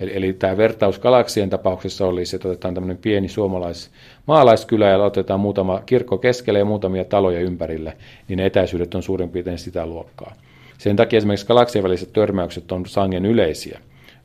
Eli, 0.00 0.16
eli 0.16 0.32
tämä 0.32 0.56
vertaus 0.56 0.98
galaksien 0.98 1.50
tapauksessa 1.50 2.06
oli 2.06 2.26
se, 2.26 2.36
että 2.36 2.48
otetaan 2.48 2.74
tämmöinen 2.74 2.98
pieni 2.98 3.28
suomalais 3.28 3.90
maalaiskylä 4.26 4.88
ja 4.88 5.04
otetaan 5.04 5.40
muutama 5.40 5.82
kirkko 5.86 6.18
keskelle 6.18 6.58
ja 6.58 6.64
muutamia 6.64 7.04
taloja 7.04 7.40
ympärille, 7.40 7.96
niin 8.28 8.36
ne 8.36 8.46
etäisyydet 8.46 8.94
on 8.94 9.02
suurin 9.02 9.30
piirtein 9.30 9.58
sitä 9.58 9.86
luokkaa. 9.86 10.34
Sen 10.78 10.96
takia 10.96 11.16
esimerkiksi 11.16 11.46
galaksien 11.46 11.84
väliset 11.84 12.12
törmäykset 12.12 12.72
on 12.72 12.86
sangen 12.86 13.26
yleisiä, 13.26 13.80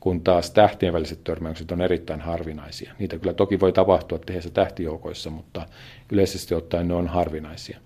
kun 0.06 0.22
taas 0.22 0.52
tähtien 0.52 0.94
väliset 0.94 1.24
törmäykset 1.24 1.72
on 1.72 1.82
erittäin 1.82 2.22
harvinaisia. 2.22 2.94
Niitä 3.00 3.20
kyllä 3.20 3.34
toki 3.34 3.60
voi 3.60 3.74
tapahtua 3.74 4.20
tehessä 4.20 4.50
tähtijoukoissa, 4.50 5.30
mutta 5.30 5.66
yleisesti 6.12 6.56
ottaen 6.56 6.88
ne 6.88 6.94
on 6.94 7.08
harvinaisia. 7.08 7.80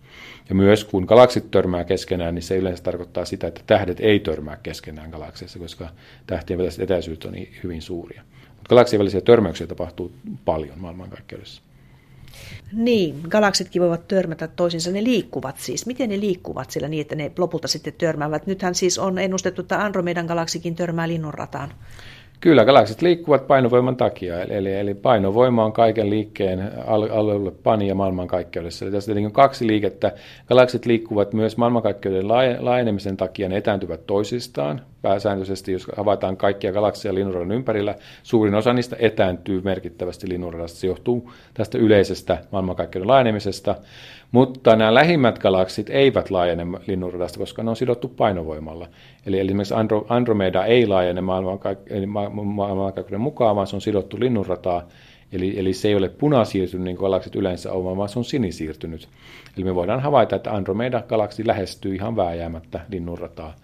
Ja 0.49 0.55
myös 0.55 0.83
kun 0.83 1.03
galaksit 1.03 1.51
törmää 1.51 1.83
keskenään, 1.83 2.35
niin 2.35 2.43
se 2.43 2.57
yleensä 2.57 2.83
tarkoittaa 2.83 3.25
sitä, 3.25 3.47
että 3.47 3.61
tähdet 3.67 3.99
ei 3.99 4.19
törmää 4.19 4.57
keskenään 4.63 5.09
galakseissa, 5.09 5.59
koska 5.59 5.89
tähtien 6.27 6.59
väliset 6.59 6.81
etäisyydet 6.81 7.25
on 7.25 7.33
hyvin 7.63 7.81
suuria. 7.81 8.21
Mutta 8.49 8.69
galaksien 8.69 8.99
välisiä 8.99 9.21
törmäyksiä 9.21 9.67
tapahtuu 9.67 10.11
paljon 10.45 10.79
maailmankaikkeudessa. 10.79 11.61
Niin, 12.73 13.21
galaksitkin 13.29 13.81
voivat 13.81 14.07
törmätä 14.07 14.47
toisinsa, 14.47 14.91
ne 14.91 15.03
liikkuvat 15.03 15.59
siis. 15.59 15.85
Miten 15.85 16.09
ne 16.09 16.19
liikkuvat 16.19 16.71
sillä 16.71 16.87
niin, 16.87 17.01
että 17.01 17.15
ne 17.15 17.31
lopulta 17.37 17.67
sitten 17.67 17.93
törmäävät? 17.97 18.47
Nythän 18.47 18.75
siis 18.75 18.99
on 18.99 19.19
ennustettu, 19.19 19.61
että 19.61 19.83
Andromedan 19.83 20.25
galaksikin 20.25 20.75
törmää 20.75 21.07
linnunrataan. 21.07 21.73
Kyllä, 22.41 22.65
galaksit 22.65 23.01
liikkuvat 23.01 23.47
painovoiman 23.47 23.97
takia, 23.97 24.43
eli, 24.43 24.75
eli 24.75 24.93
painovoima 24.93 25.65
on 25.65 25.73
kaiken 25.73 26.09
liikkeen 26.09 26.71
alueelle 26.87 27.51
panija 27.51 27.95
maailmankaikkeudessa. 27.95 28.85
Eli 28.85 28.91
tässä 28.91 29.11
on 29.11 29.31
kaksi 29.31 29.67
liikettä. 29.67 30.11
Galaksit 30.47 30.85
liikkuvat 30.85 31.33
myös 31.33 31.57
maailmankaikkeuden 31.57 32.27
laajenemisen 32.59 33.17
takia, 33.17 33.49
ne 33.49 33.57
etääntyvät 33.57 34.07
toisistaan. 34.07 34.81
Pääsääntöisesti, 35.01 35.71
jos 35.71 35.87
havaitaan 35.97 36.37
kaikkia 36.37 36.71
galakseja 36.71 37.15
linnunradan 37.15 37.51
ympärillä, 37.51 37.95
suurin 38.23 38.55
osa 38.55 38.73
niistä 38.73 38.95
etääntyy 38.99 39.61
merkittävästi 39.61 40.29
linnunradasta. 40.29 40.79
Se 40.79 40.87
johtuu 40.87 41.31
tästä 41.53 41.77
yleisestä 41.77 42.37
maailmankaikkeuden 42.51 43.07
laajenemisesta. 43.07 43.75
Mutta 44.31 44.75
nämä 44.75 44.93
lähimmät 44.93 45.39
galaksit 45.39 45.89
eivät 45.89 46.31
laajene 46.31 46.65
linnunradasta, 46.87 47.39
koska 47.39 47.63
ne 47.63 47.69
on 47.69 47.75
sidottu 47.75 48.07
painovoimalla. 48.07 48.87
Eli 49.25 49.39
esimerkiksi 49.39 49.73
Andromeda 50.09 50.65
ei 50.65 50.87
laajene 50.87 51.21
maailmankaikkeuden 51.21 53.21
mukaan, 53.21 53.55
vaan 53.55 53.67
se 53.67 53.75
on 53.75 53.81
sidottu 53.81 54.19
linnunrataa. 54.19 54.87
Eli, 55.31 55.59
eli 55.59 55.73
se 55.73 55.87
ei 55.87 55.95
ole 55.95 56.09
punasiirtynyt 56.09 56.85
niin 56.85 56.97
kuin 56.97 57.05
galaksit 57.05 57.35
yleensä 57.35 57.71
ovat, 57.71 57.97
vaan 57.97 58.09
se 58.09 58.19
on 58.19 58.25
sinisiirtynyt. 58.25 59.07
Eli 59.57 59.65
me 59.65 59.75
voidaan 59.75 59.99
havaita, 59.99 60.35
että 60.35 60.51
Andromeda-galaksi 60.51 61.47
lähestyy 61.47 61.95
ihan 61.95 62.15
vääjäämättä 62.15 62.79
linnunrataa. 62.89 63.55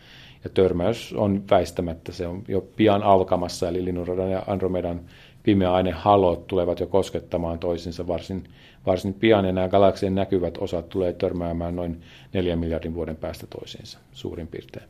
Ja 0.43 0.49
törmäys 0.49 1.13
on 1.13 1.43
väistämättä, 1.51 2.11
se 2.11 2.27
on 2.27 2.43
jo 2.47 2.61
pian 2.61 3.03
alkamassa, 3.03 3.69
eli 3.69 3.85
linnunradan 3.85 4.31
ja 4.31 4.43
Andromedan 4.47 4.99
pimeä 5.45 5.73
ainehalot 5.73 6.47
tulevat 6.47 6.79
jo 6.79 6.87
koskettamaan 6.87 7.59
toisinsa 7.59 8.07
varsin, 8.07 8.43
varsin 8.85 9.13
pian, 9.13 9.45
ja 9.45 9.51
nämä 9.51 9.69
galaksien 9.69 10.15
näkyvät 10.15 10.57
osat 10.57 10.89
tulee 10.89 11.13
törmäämään 11.13 11.75
noin 11.75 12.01
4 12.33 12.55
miljardin 12.55 12.93
vuoden 12.93 13.15
päästä 13.15 13.47
toisiinsa 13.47 13.99
suurin 14.11 14.47
piirtein. 14.47 14.85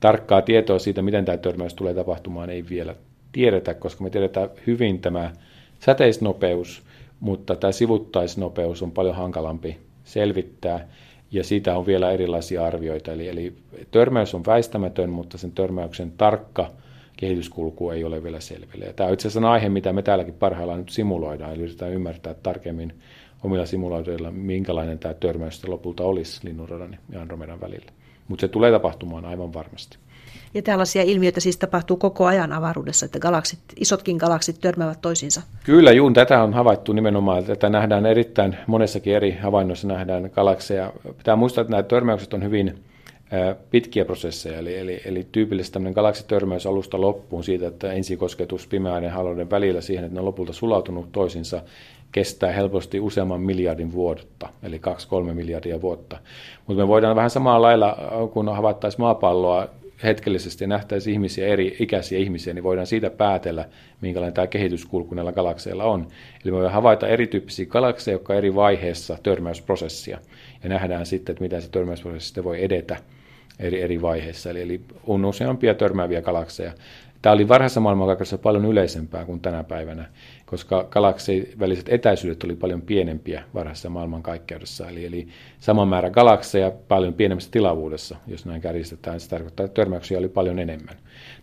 Tarkkaa 0.00 0.42
tietoa 0.42 0.78
siitä, 0.78 1.02
miten 1.02 1.24
tämä 1.24 1.38
törmäys 1.38 1.74
tulee 1.74 1.94
tapahtumaan, 1.94 2.50
ei 2.50 2.64
vielä 2.70 2.94
tiedetä, 3.32 3.74
koska 3.74 4.04
me 4.04 4.10
tiedetään 4.10 4.50
hyvin 4.66 5.00
tämä 5.00 5.32
säteisnopeus, 5.80 6.82
mutta 7.20 7.56
tämä 7.56 7.72
sivuttaisnopeus 7.72 8.82
on 8.82 8.92
paljon 8.92 9.14
hankalampi 9.14 9.78
selvittää, 10.04 10.88
ja 11.30 11.44
siitä 11.44 11.76
on 11.76 11.86
vielä 11.86 12.10
erilaisia 12.10 12.64
arvioita. 12.66 13.12
Eli, 13.12 13.28
eli 13.28 13.54
törmäys 13.90 14.34
on 14.34 14.46
väistämätön, 14.46 15.10
mutta 15.10 15.38
sen 15.38 15.52
törmäyksen 15.52 16.12
tarkka 16.12 16.70
kehityskulku 17.22 17.90
ei 17.90 18.04
ole 18.04 18.22
vielä 18.22 18.40
selville. 18.40 18.84
Ja 18.84 18.92
tämä 18.92 19.06
on 19.06 19.14
itse 19.14 19.28
asiassa 19.28 19.50
aihe, 19.50 19.68
mitä 19.68 19.92
me 19.92 20.02
täälläkin 20.02 20.34
parhaillaan 20.34 20.78
nyt 20.78 20.88
simuloidaan, 20.88 21.52
eli 21.52 21.62
yritetään 21.62 21.92
ymmärtää 21.92 22.34
tarkemmin 22.34 22.94
omilla 23.42 23.66
simuloiduilla, 23.66 24.30
minkälainen 24.30 24.98
tämä 24.98 25.14
törmäys 25.14 25.68
lopulta 25.68 26.04
olisi 26.04 26.40
Linnunradan 26.44 26.96
ja 27.12 27.20
Andromedan 27.22 27.60
välillä. 27.60 27.92
Mutta 28.28 28.40
se 28.40 28.48
tulee 28.48 28.70
tapahtumaan 28.70 29.24
aivan 29.24 29.54
varmasti. 29.54 29.98
Ja 30.54 30.62
tällaisia 30.62 31.02
ilmiöitä 31.02 31.40
siis 31.40 31.56
tapahtuu 31.56 31.96
koko 31.96 32.26
ajan 32.26 32.52
avaruudessa, 32.52 33.06
että 33.06 33.18
galaksit, 33.18 33.58
isotkin 33.80 34.16
galaksit 34.16 34.60
törmäävät 34.60 35.00
toisiinsa. 35.00 35.42
Kyllä, 35.64 35.92
juun, 35.92 36.14
tätä 36.14 36.42
on 36.42 36.54
havaittu 36.54 36.92
nimenomaan. 36.92 37.38
että 37.38 37.54
Tätä 37.54 37.70
nähdään 37.70 38.06
erittäin 38.06 38.56
monessakin 38.66 39.16
eri 39.16 39.38
havainnoissa 39.42 39.88
nähdään 39.88 40.30
galakseja. 40.34 40.92
Pitää 41.18 41.36
muistaa, 41.36 41.62
että 41.62 41.70
nämä 41.70 41.82
törmäykset 41.82 42.34
on 42.34 42.42
hyvin 42.42 42.78
pitkiä 43.70 44.04
prosesseja, 44.04 44.58
eli, 44.58 44.78
eli, 44.78 45.00
eli 45.04 45.26
tyypillisesti 45.32 45.72
tämmöinen 45.72 45.94
galaksitörmäys 45.94 46.66
alusta 46.66 47.00
loppuun 47.00 47.44
siitä, 47.44 47.66
että 47.66 47.92
ensikosketus 47.92 48.66
pimeäiden 48.66 49.10
haloiden 49.10 49.50
välillä 49.50 49.80
siihen, 49.80 50.04
että 50.04 50.14
ne 50.14 50.20
on 50.20 50.26
lopulta 50.26 50.52
sulautunut 50.52 51.12
toisinsa, 51.12 51.62
kestää 52.12 52.52
helposti 52.52 53.00
useamman 53.00 53.40
miljardin 53.40 53.92
vuotta, 53.92 54.48
eli 54.62 54.80
2-3 55.30 55.32
miljardia 55.32 55.80
vuotta. 55.80 56.18
Mutta 56.66 56.82
me 56.82 56.88
voidaan 56.88 57.16
vähän 57.16 57.30
samalla 57.30 57.66
lailla, 57.66 57.96
kun 58.32 58.48
havaittaisiin 58.48 59.00
maapalloa 59.00 59.68
hetkellisesti 60.02 60.64
ja 60.64 60.68
nähtäisiin 60.68 61.14
ihmisiä, 61.14 61.46
eri 61.46 61.76
ikäisiä 61.80 62.18
ihmisiä, 62.18 62.54
niin 62.54 62.64
voidaan 62.64 62.86
siitä 62.86 63.10
päätellä, 63.10 63.68
minkälainen 64.00 64.34
tämä 64.34 64.46
kehityskulku 64.46 65.14
näillä 65.14 65.32
galakseilla 65.32 65.84
on. 65.84 66.06
Eli 66.44 66.50
me 66.50 66.52
voidaan 66.52 66.74
havaita 66.74 67.08
erityyppisiä 67.08 67.66
galakseja, 67.66 68.14
jotka 68.14 68.34
eri 68.34 68.54
vaiheessa 68.54 69.18
törmäysprosessia, 69.22 70.18
ja 70.62 70.68
nähdään 70.68 71.06
sitten, 71.06 71.32
että 71.32 71.42
miten 71.42 71.62
se 71.62 71.70
törmäysprosessi 71.70 72.44
voi 72.44 72.64
edetä 72.64 72.96
eri, 73.62 73.80
eri 73.82 74.02
vaiheissa. 74.02 74.50
Eli, 74.50 74.62
eli 74.62 74.80
on 75.06 75.24
useampia 75.24 75.74
törmääviä 75.74 76.22
galakseja. 76.22 76.72
Tämä 77.22 77.32
oli 77.32 77.48
varhaisessa 77.48 77.80
maailmankaikkeudessa 77.80 78.38
paljon 78.38 78.64
yleisempää 78.64 79.24
kuin 79.24 79.40
tänä 79.40 79.64
päivänä, 79.64 80.04
koska 80.46 80.84
galaksien 80.90 81.46
väliset 81.58 81.86
etäisyydet 81.88 82.44
oli 82.44 82.56
paljon 82.56 82.82
pienempiä 82.82 83.42
varhaisessa 83.54 83.90
maailmankaikkeudessa. 83.90 84.88
Eli, 84.88 85.06
eli 85.06 85.28
sama 85.58 85.86
määrä 85.86 86.10
galakseja 86.10 86.72
paljon 86.88 87.14
pienemmässä 87.14 87.50
tilavuudessa, 87.50 88.16
jos 88.26 88.46
näin 88.46 88.60
kärjistetään. 88.60 89.20
Se 89.20 89.28
tarkoittaa, 89.28 89.66
että 89.66 89.74
törmäyksiä 89.74 90.18
oli 90.18 90.28
paljon 90.28 90.58
enemmän. 90.58 90.94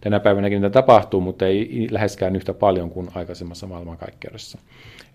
Tänä 0.01 0.19
päivänäkin 0.19 0.61
niitä 0.61 0.73
tapahtuu, 0.73 1.21
mutta 1.21 1.45
ei 1.47 1.87
läheskään 1.91 2.35
yhtä 2.35 2.53
paljon 2.53 2.89
kuin 2.89 3.07
aikaisemmassa 3.15 3.67
maailmankaikkeudessa. 3.67 4.57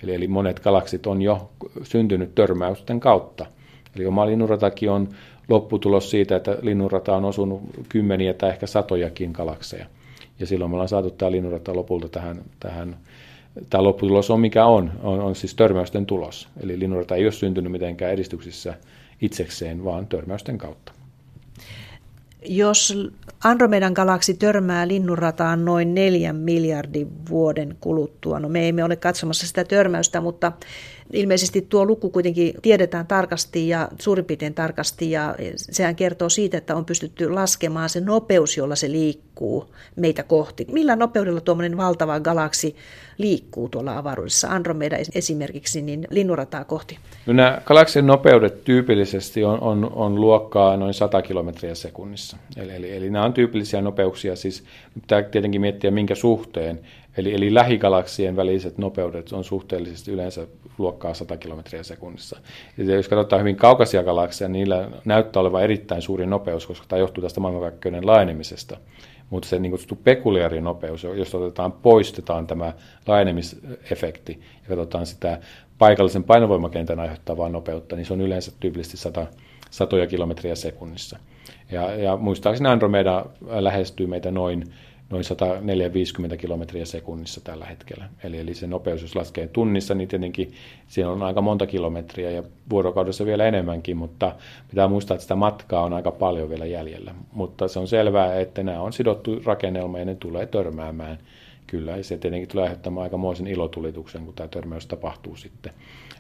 Eli, 0.03 0.15
eli 0.15 0.29
monet 0.29 0.61
galaksit 0.61 1.07
on 1.07 1.23
jo 1.23 1.51
syntynyt 1.83 2.35
törmäysten 2.35 3.01
kautta. 3.01 3.47
Eli 3.97 4.07
oma 4.07 4.27
linnunratakin 4.27 4.91
on 4.91 5.09
lopputulos 5.49 6.11
siitä, 6.11 6.37
että 6.37 6.59
linnunrata 6.63 7.17
on 7.17 7.25
osunut 7.25 7.63
kymmeniä 7.89 8.35
tai 8.35 8.51
ehkä 8.51 8.67
satojakin 8.67 9.31
galakseja. 9.31 9.87
Ja 10.39 10.47
silloin 10.47 10.71
me 10.71 10.75
ollaan 10.75 10.89
saatu 10.89 11.11
tämä 11.11 11.31
linnunrata 11.31 11.75
lopulta 11.75 12.09
tähän, 12.09 12.43
tähän 12.61 12.97
tämä 13.71 13.85
lopputulos 13.85 14.31
on 14.31 14.41
mikä 14.41 14.67
on, 14.67 14.93
on, 15.03 15.21
on 15.21 15.35
siis 15.35 15.55
törmäysten 15.55 16.07
tulos. 16.07 16.49
Eli 16.63 16.79
linnunrata 16.79 17.15
ei 17.15 17.25
ole 17.25 17.33
syntynyt 17.33 17.73
mitenkään 17.73 18.13
edistyksissä 18.13 18.75
itsekseen, 19.21 19.85
vaan 19.85 20.07
törmäysten 20.07 20.59
kautta. 20.59 20.93
Jos 22.47 23.09
Andromedan 23.45 23.93
galaksi 23.93 24.35
törmää 24.35 24.89
linnunrataan 24.89 25.65
noin 25.65 25.95
neljän 25.95 26.37
miljardin 26.37 27.09
vuoden 27.29 27.77
kuluttua, 27.81 28.41
no 28.41 28.49
me 28.49 28.69
emme 28.69 28.85
ole 28.85 28.97
katsomassa 28.97 29.47
sitä 29.47 29.65
törmäystä, 29.65 30.21
mutta 30.21 30.53
ilmeisesti 31.13 31.67
tuo 31.69 31.85
luku 31.85 32.11
kuitenkin 32.11 32.55
tiedetään 32.63 33.07
tarkasti 33.07 33.69
ja 33.69 33.89
suurin 33.99 34.25
piirtein 34.25 34.55
tarkasti 34.55 35.11
ja 35.11 35.35
sehän 35.57 35.97
kertoo 35.97 36.29
siitä, 36.29 36.59
että 36.59 36.77
on 36.77 36.85
pystytty 36.85 37.31
laskemaan 37.31 37.89
se 37.89 38.01
nopeus, 38.01 38.57
jolla 38.57 38.77
se 38.77 38.91
liikkuu 38.91 39.75
meitä 39.97 40.23
kohti. 40.23 40.67
Millä 40.73 40.97
nopeudella 40.97 41.41
tuommoinen 41.41 41.77
valtava 41.77 42.21
galaksi 42.21 42.77
liikkuu 43.19 43.69
tuolla 43.69 43.99
avaruudessa? 43.99 44.49
Andromeda 44.49 44.97
esimerkiksi, 45.15 45.83
niin 45.83 46.07
linnurataa 46.11 46.65
kohti. 46.65 46.99
No 47.27 47.33
nämä 47.33 47.63
galaksien 47.65 48.07
nopeudet 48.07 48.65
tyypillisesti 48.65 49.45
on, 49.45 49.61
on, 49.61 49.91
on 49.95 50.21
luokkaa 50.21 50.77
noin 50.77 50.95
100 50.95 51.23
kilometriä 51.23 51.75
sekunnissa. 51.75 52.37
Eli, 52.57 52.73
eli, 52.75 52.97
eli 52.97 53.11
nämä 53.11 53.25
on 53.25 53.33
tyypillisiä 53.33 53.83
nopeuksia, 53.83 54.37
siis 54.37 54.65
pitää 54.95 55.23
tietenkin 55.23 55.61
miettiä 55.61 55.91
minkä 55.91 56.15
suhteen. 56.15 56.81
Eli, 57.17 57.35
eli 57.35 57.55
lähigalaksien 57.55 58.37
väliset 58.37 58.79
nopeudet 58.79 59.33
on 59.33 59.45
suhteellisesti 59.45 60.11
yleensä 60.11 60.47
luokkaa 60.79 61.15
100 61.15 61.37
kilometriä 61.37 61.83
sekunnissa. 61.83 62.41
Ja 62.77 62.95
jos 62.95 63.09
katsotaan 63.09 63.41
hyvin 63.41 63.57
kaukaisia 63.57 64.03
galakseja, 64.03 64.49
niin 64.49 64.53
niillä 64.53 64.91
näyttää 65.05 65.41
olevan 65.41 65.63
erittäin 65.63 66.03
suuri 66.03 66.27
nopeus, 66.27 66.67
koska 66.67 66.87
tämä 66.89 67.01
johtuu 67.01 67.23
tästä 67.23 67.41
maailmankaikkeuden 67.41 68.07
laajenemisesta. 68.07 68.77
Mutta 69.31 69.49
se 69.49 69.59
niin 69.59 69.71
kutsuttu 69.71 69.99
pekuliaarinopeus, 70.05 71.05
jos 71.05 71.35
otetaan, 71.35 71.73
poistetaan 71.73 72.47
tämä 72.47 72.73
laajenemisefekti 73.07 74.41
ja 74.63 74.69
katsotaan 74.69 75.07
sitä 75.07 75.39
paikallisen 75.79 76.25
painovoimakentän 76.25 77.01
aiheuttavaa 77.01 77.49
nopeutta, 77.49 77.97
niin 77.97 78.07
se 78.07 78.13
on 78.13 78.21
yleensä 78.21 78.53
tyypillisesti 78.61 78.97
100, 78.97 79.27
satoja 79.71 80.07
kilometriä 80.07 80.55
sekunnissa. 80.55 81.19
Ja, 81.73 81.95
ja 81.95 82.17
muistaakseni 82.17 82.69
Andromeda 82.69 83.27
lähestyy 83.61 84.07
meitä 84.07 84.31
noin 84.31 84.65
noin 85.15 85.25
150 85.25 86.37
kilometriä 86.37 86.85
sekunnissa 86.85 87.41
tällä 87.41 87.65
hetkellä. 87.65 88.09
Eli, 88.25 88.39
eli 88.39 88.55
se 88.55 88.67
nopeus, 88.67 89.03
jos 89.03 89.17
laskee 89.17 89.47
tunnissa, 89.49 89.95
niin 89.95 90.09
tietenkin 90.09 90.53
siinä 90.89 91.11
on 91.11 91.23
aika 91.23 91.41
monta 91.41 91.67
kilometriä 91.67 92.31
ja 92.31 92.43
vuorokaudessa 92.71 93.27
vielä 93.27 93.47
enemmänkin, 93.47 93.97
mutta 93.97 94.35
pitää 94.69 94.89
muistaa, 94.89 95.15
että 95.15 95.23
sitä 95.23 95.35
matkaa 95.35 95.85
on 95.85 95.93
aika 95.93 96.11
paljon 96.11 96.49
vielä 96.49 96.67
jäljellä. 96.67 97.15
Mutta 97.33 97.69
se 97.69 97.79
on 97.79 97.89
selvää, 97.89 98.41
että 98.41 98.63
nämä 98.63 98.81
on 98.81 98.93
sidottu 98.93 99.41
rakennelma 99.45 99.99
ja 99.99 100.05
ne 100.05 100.15
tulee 100.15 100.47
törmäämään 100.47 101.19
kyllä, 101.67 101.97
ja 101.97 102.05
se 102.05 102.19
tietenkin 102.19 102.49
tulee 102.49 102.63
aiheuttamaan 102.63 103.05
aikamoisen 103.05 103.47
ilotulituksen, 103.47 104.25
kun 104.25 104.35
tämä 104.35 104.49
törmäys 104.49 104.87
tapahtuu 104.87 105.37
sitten. 105.37 105.73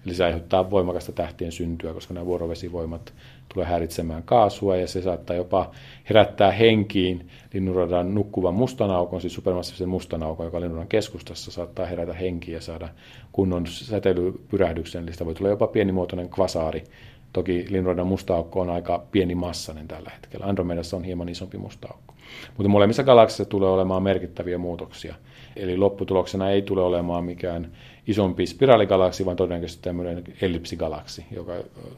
Eli 0.07 0.14
se 0.14 0.25
aiheuttaa 0.25 0.71
voimakasta 0.71 1.12
tähtien 1.12 1.53
syntyä, 1.53 1.95
koska 1.95 2.14
nämä 2.14 2.27
vuorovesivoimat 2.27 3.12
tulee 3.55 3.67
häiritsemään 3.67 4.23
kaasua, 4.23 4.77
ja 4.77 4.87
se 4.87 5.03
saattaa 5.03 5.37
jopa 5.37 5.71
herättää 6.09 6.51
henkiin 6.51 7.29
linnunradan 7.53 8.14
nukkuvan 8.14 8.55
mustan 8.55 8.90
aukon, 8.90 9.21
siis 9.21 9.35
supermassiivisen 9.35 9.88
mustan 9.88 10.23
aukon, 10.23 10.47
joka 10.47 10.61
linnunradan 10.61 10.88
keskustassa 10.88 11.51
saattaa 11.51 11.87
herätä 11.87 12.12
henkiä 12.12 12.57
ja 12.57 12.61
saada 12.61 12.88
kunnon 13.33 13.67
säteilypyrähdyksen, 13.67 15.03
eli 15.03 15.12
sitä 15.12 15.27
voi 15.27 15.35
tulla 15.35 15.51
jopa 15.51 15.67
pienimuotoinen 15.67 16.29
kvasaari. 16.29 16.85
Toki 17.33 17.67
linnunradan 17.69 18.07
musta 18.07 18.35
aukko 18.35 18.61
on 18.61 18.71
aika 18.71 19.05
pieni 19.12 19.35
massainen 19.35 19.88
tällä 19.88 20.11
hetkellä. 20.14 20.47
Andromedassa 20.47 20.97
on 20.97 21.05
hieman 21.05 21.29
isompi 21.29 21.59
musta 21.59 21.88
aukko. 21.90 22.14
Mutta 22.57 22.69
molemmissa 22.69 23.03
galaksissa 23.03 23.45
tulee 23.45 23.69
olemaan 23.69 24.03
merkittäviä 24.03 24.59
muutoksia. 24.59 25.14
Eli 25.57 25.77
lopputuloksena 25.77 26.51
ei 26.51 26.62
tule 26.62 26.83
olemaan 26.83 27.25
mikään 27.25 27.71
isompi 28.07 28.47
spiraaligalaksi, 28.47 29.25
vaan 29.25 29.37
todennäköisesti 29.37 29.83
tämmöinen 29.83 30.25
ellipsigalaksi, 30.40 31.25
joka 31.31 31.53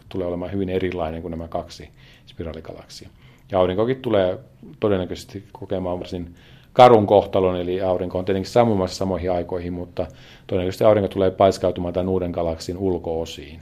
tulee 0.08 0.26
olemaan 0.26 0.52
hyvin 0.52 0.68
erilainen 0.68 1.22
kuin 1.22 1.30
nämä 1.30 1.48
kaksi 1.48 1.88
spiraaligalaksia. 2.26 3.08
Ja 3.52 3.58
aurinkokin 3.58 4.02
tulee 4.02 4.38
todennäköisesti 4.80 5.44
kokemaan 5.52 5.98
varsin 5.98 6.34
karun 6.72 7.06
kohtalon, 7.06 7.56
eli 7.56 7.82
aurinko 7.82 8.18
on 8.18 8.24
tietenkin 8.24 8.52
sammumassa 8.52 8.96
samoihin 8.96 9.32
aikoihin, 9.32 9.72
mutta 9.72 10.06
todennäköisesti 10.46 10.84
aurinko 10.84 11.08
tulee 11.08 11.30
paiskautumaan 11.30 11.94
tämän 11.94 12.08
uuden 12.08 12.30
galaksin 12.30 12.78
ulkoosiin. 12.78 13.60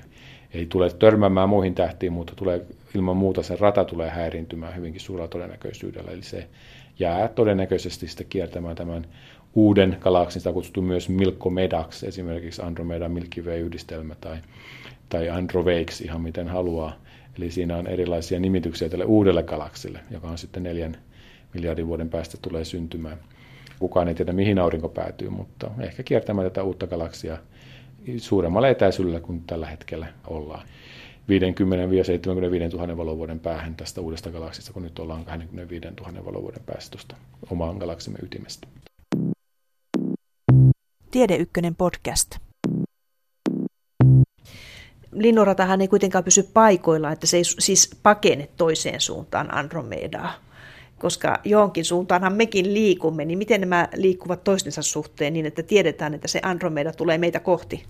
Ei 0.54 0.66
tule 0.66 0.90
törmäämään 0.90 1.48
muihin 1.48 1.74
tähtiin, 1.74 2.12
mutta 2.12 2.32
tulee 2.36 2.66
ilman 2.94 3.16
muuta 3.16 3.42
sen 3.42 3.58
rata 3.58 3.84
tulee 3.84 4.10
häirintymään 4.10 4.76
hyvinkin 4.76 5.00
suurella 5.00 5.28
todennäköisyydellä, 5.28 6.10
eli 6.10 6.22
se 6.22 6.46
jää 6.98 7.28
todennäköisesti 7.28 8.08
sitten 8.08 8.26
kiertämään 8.30 8.76
tämän 8.76 9.06
uuden 9.54 9.96
galaksin, 10.00 10.40
sitä 10.40 10.52
kutsuttu 10.52 10.82
myös 10.82 11.08
Milkomedaksi, 11.08 12.06
esimerkiksi 12.06 12.62
Andromeda 12.62 13.08
Milky 13.08 13.42
Way-yhdistelmä 13.42 14.14
tai, 14.14 14.38
tai 15.08 15.30
Androveiksi 15.30 16.04
ihan 16.04 16.20
miten 16.20 16.48
haluaa. 16.48 16.96
Eli 17.38 17.50
siinä 17.50 17.76
on 17.76 17.86
erilaisia 17.86 18.40
nimityksiä 18.40 18.88
tälle 18.88 19.04
uudelle 19.04 19.42
galaksille, 19.42 20.00
joka 20.10 20.28
on 20.28 20.38
sitten 20.38 20.62
neljän 20.62 20.96
miljardin 21.54 21.86
vuoden 21.86 22.10
päästä 22.10 22.38
tulee 22.42 22.64
syntymään. 22.64 23.18
Kukaan 23.78 24.08
ei 24.08 24.14
tiedä, 24.14 24.32
mihin 24.32 24.58
aurinko 24.58 24.88
päätyy, 24.88 25.28
mutta 25.28 25.70
ehkä 25.80 26.02
kiertämään 26.02 26.50
tätä 26.50 26.62
uutta 26.62 26.86
galaksia 26.86 27.38
suuremmalla 28.16 28.68
etäisyydellä 28.68 29.20
kuin 29.20 29.42
tällä 29.46 29.66
hetkellä 29.66 30.06
ollaan. 30.26 30.66
50-75 32.74 32.76
000 32.76 32.96
valovuoden 32.96 33.40
päähän 33.40 33.74
tästä 33.74 34.00
uudesta 34.00 34.30
galaksista, 34.30 34.72
kun 34.72 34.82
nyt 34.82 34.98
ollaan 34.98 35.24
25 35.24 35.86
000 36.00 36.24
valovuoden 36.24 36.62
päästä 36.66 36.90
tuosta 36.90 37.16
oman 37.50 37.76
galaksimme 37.76 38.18
ytimestä. 38.22 38.68
Tiede 41.14 41.36
Ykkönen 41.36 41.74
podcast. 41.74 42.30
Linnunratahan 45.12 45.80
ei 45.80 45.88
kuitenkaan 45.88 46.24
pysy 46.24 46.42
paikoilla, 46.42 47.12
että 47.12 47.26
se 47.26 47.36
ei 47.36 47.44
siis 47.44 47.90
pakene 48.02 48.48
toiseen 48.56 49.00
suuntaan 49.00 49.54
Andromedaa. 49.54 50.32
Koska 51.04 51.38
johonkin 51.44 51.84
suuntaanhan 51.84 52.32
mekin 52.32 52.74
liikumme, 52.74 53.24
niin 53.24 53.38
miten 53.38 53.60
nämä 53.60 53.88
liikkuvat 53.96 54.44
toistensa 54.44 54.82
suhteen 54.82 55.32
niin, 55.32 55.46
että 55.46 55.62
tiedetään, 55.62 56.14
että 56.14 56.28
se 56.28 56.40
Andromeda 56.42 56.92
tulee 56.92 57.18
meitä 57.18 57.40
kohti? 57.40 57.84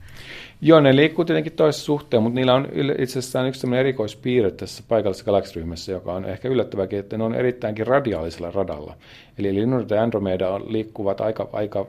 Joo, 0.60 0.80
ne 0.80 0.96
liikkuu 0.96 1.24
tietenkin 1.24 1.52
toisessa 1.52 1.84
suhteen, 1.84 2.22
mutta 2.22 2.34
niillä 2.34 2.54
on 2.54 2.68
itse 2.98 3.18
asiassa 3.18 3.46
yksi 3.46 3.60
sellainen 3.60 3.80
erikoispiirre 3.80 4.50
tässä 4.50 4.82
paikallisessa 4.88 5.24
galaksiryhmässä, 5.24 5.92
joka 5.92 6.12
on 6.12 6.24
ehkä 6.24 6.48
yllättäväkin, 6.48 6.98
että 6.98 7.18
ne 7.18 7.24
on 7.24 7.34
erittäinkin 7.34 7.86
radiaalisella 7.86 8.50
radalla. 8.50 8.94
Eli 9.38 9.54
Linnunrata 9.54 9.94
ja 9.94 10.02
Andromeda 10.02 10.60
liikkuvat 10.66 11.20
aika, 11.20 11.48
aika 11.52 11.86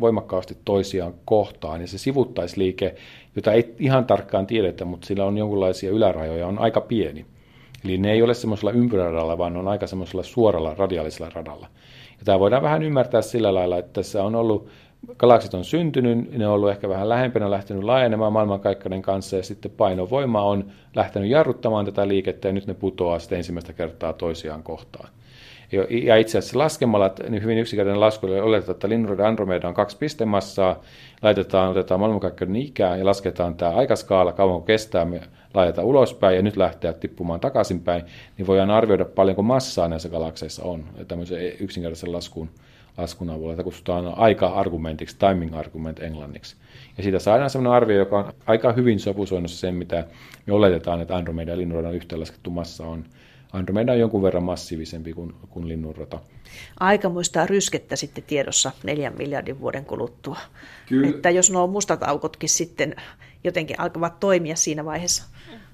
voimakkaasti 0.00 0.56
toisiaan 0.64 1.14
kohtaan, 1.24 1.80
ja 1.80 1.86
se 1.86 1.98
sivuttaisliike, 1.98 2.94
jota 3.36 3.52
ei 3.52 3.74
ihan 3.78 4.04
tarkkaan 4.04 4.46
tiedetä, 4.46 4.84
mutta 4.84 5.06
sillä 5.06 5.24
on 5.24 5.38
jonkinlaisia 5.38 5.90
ylärajoja, 5.90 6.46
on 6.46 6.58
aika 6.58 6.80
pieni. 6.80 7.26
Eli 7.84 7.98
ne 7.98 8.12
ei 8.12 8.22
ole 8.22 8.34
semmoisella 8.34 8.70
ympyräradalla, 8.70 9.38
vaan 9.38 9.52
ne 9.52 9.58
on 9.58 9.68
aika 9.68 9.86
semmoisella 9.86 10.22
suoralla 10.22 10.74
radiaalisella 10.74 11.30
radalla. 11.34 11.66
Ja 12.18 12.24
tämä 12.24 12.40
voidaan 12.40 12.62
vähän 12.62 12.82
ymmärtää 12.82 13.22
sillä 13.22 13.54
lailla, 13.54 13.78
että 13.78 13.92
tässä 13.92 14.24
on 14.24 14.34
ollut, 14.34 14.68
galaksit 15.18 15.54
on 15.54 15.64
syntynyt, 15.64 16.38
ne 16.38 16.46
on 16.46 16.54
ollut 16.54 16.70
ehkä 16.70 16.88
vähän 16.88 17.08
lähempänä, 17.08 17.50
lähtenyt 17.50 17.84
laajenemaan 17.84 18.32
maailmankaikkeuden 18.32 19.02
kanssa, 19.02 19.36
ja 19.36 19.42
sitten 19.42 19.70
painovoima 19.70 20.42
on 20.42 20.64
lähtenyt 20.94 21.30
jarruttamaan 21.30 21.84
tätä 21.84 22.08
liikettä, 22.08 22.48
ja 22.48 22.52
nyt 22.52 22.66
ne 22.66 22.74
putoaa 22.74 23.18
sitten 23.18 23.38
ensimmäistä 23.38 23.72
kertaa 23.72 24.12
toisiaan 24.12 24.62
kohtaan. 24.62 25.08
Ja 25.90 26.16
itse 26.16 26.38
asiassa 26.38 26.58
laskemalla, 26.58 27.10
niin 27.28 27.42
hyvin 27.42 27.58
yksinkertainen 27.58 28.00
lasku 28.00 28.26
oli 28.26 28.40
oletetaan, 28.40 28.74
että 28.74 28.88
Linnunrada 28.88 29.28
Andromeda 29.28 29.68
on 29.68 29.74
kaksi 29.74 29.96
pistemassaa, 29.96 30.80
laitetaan, 31.22 31.70
otetaan 31.70 32.00
maailmankaikkeuden 32.00 32.56
ikää 32.56 32.96
ja 32.96 33.04
lasketaan 33.04 33.54
tämä 33.54 33.70
aikaskaala, 33.70 34.32
kauan 34.32 34.56
kun 34.56 34.66
kestää, 34.66 35.04
me 35.04 35.20
laitetaan 35.54 35.86
ulospäin 35.86 36.36
ja 36.36 36.42
nyt 36.42 36.56
lähtee 36.56 36.92
tippumaan 36.92 37.40
takaisinpäin, 37.40 38.02
niin 38.38 38.46
voidaan 38.46 38.70
arvioida 38.70 39.04
paljonko 39.04 39.42
massaa 39.42 39.88
näissä 39.88 40.08
galakseissa 40.08 40.62
on. 40.64 40.84
Ja 40.98 41.04
tämmöisen 41.04 41.52
yksinkertaisen 41.60 42.12
laskun, 42.12 42.48
laskun 42.98 43.30
avulla, 43.30 43.52
jota 43.52 43.64
kutsutaan 43.64 44.18
aika-argumentiksi, 44.18 45.16
timing 45.18 45.56
argument 45.56 46.02
englanniksi. 46.02 46.56
Ja 46.96 47.02
siitä 47.02 47.18
saadaan 47.18 47.50
sellainen 47.50 47.76
arvio, 47.76 47.98
joka 47.98 48.18
on 48.18 48.32
aika 48.46 48.72
hyvin 48.72 49.00
sopusoinnussa 49.00 49.60
sen, 49.60 49.74
mitä 49.74 50.04
me 50.46 50.52
oletetaan, 50.52 51.00
että 51.00 51.16
Andromeda 51.16 51.50
ja 51.50 51.58
Linnunradan 51.58 51.94
yhteenlaskettu 51.94 52.50
massa 52.50 52.86
on. 52.86 53.04
Andromeda 53.54 53.92
on 53.92 53.98
jonkun 53.98 54.22
verran 54.22 54.42
massiivisempi 54.42 55.12
kuin, 55.12 55.32
kuin 55.50 55.68
linnunrata. 55.68 56.18
muistaa 57.08 57.46
ryskettä 57.46 57.96
sitten 57.96 58.24
tiedossa 58.26 58.72
neljän 58.82 59.14
miljardin 59.18 59.60
vuoden 59.60 59.84
kuluttua. 59.84 60.36
Kyllä. 60.88 61.08
Että 61.08 61.30
jos 61.30 61.50
nuo 61.50 61.66
mustat 61.66 62.02
aukotkin 62.02 62.48
sitten 62.48 62.96
jotenkin 63.44 63.80
alkavat 63.80 64.20
toimia 64.20 64.56
siinä 64.56 64.84
vaiheessa. 64.84 65.24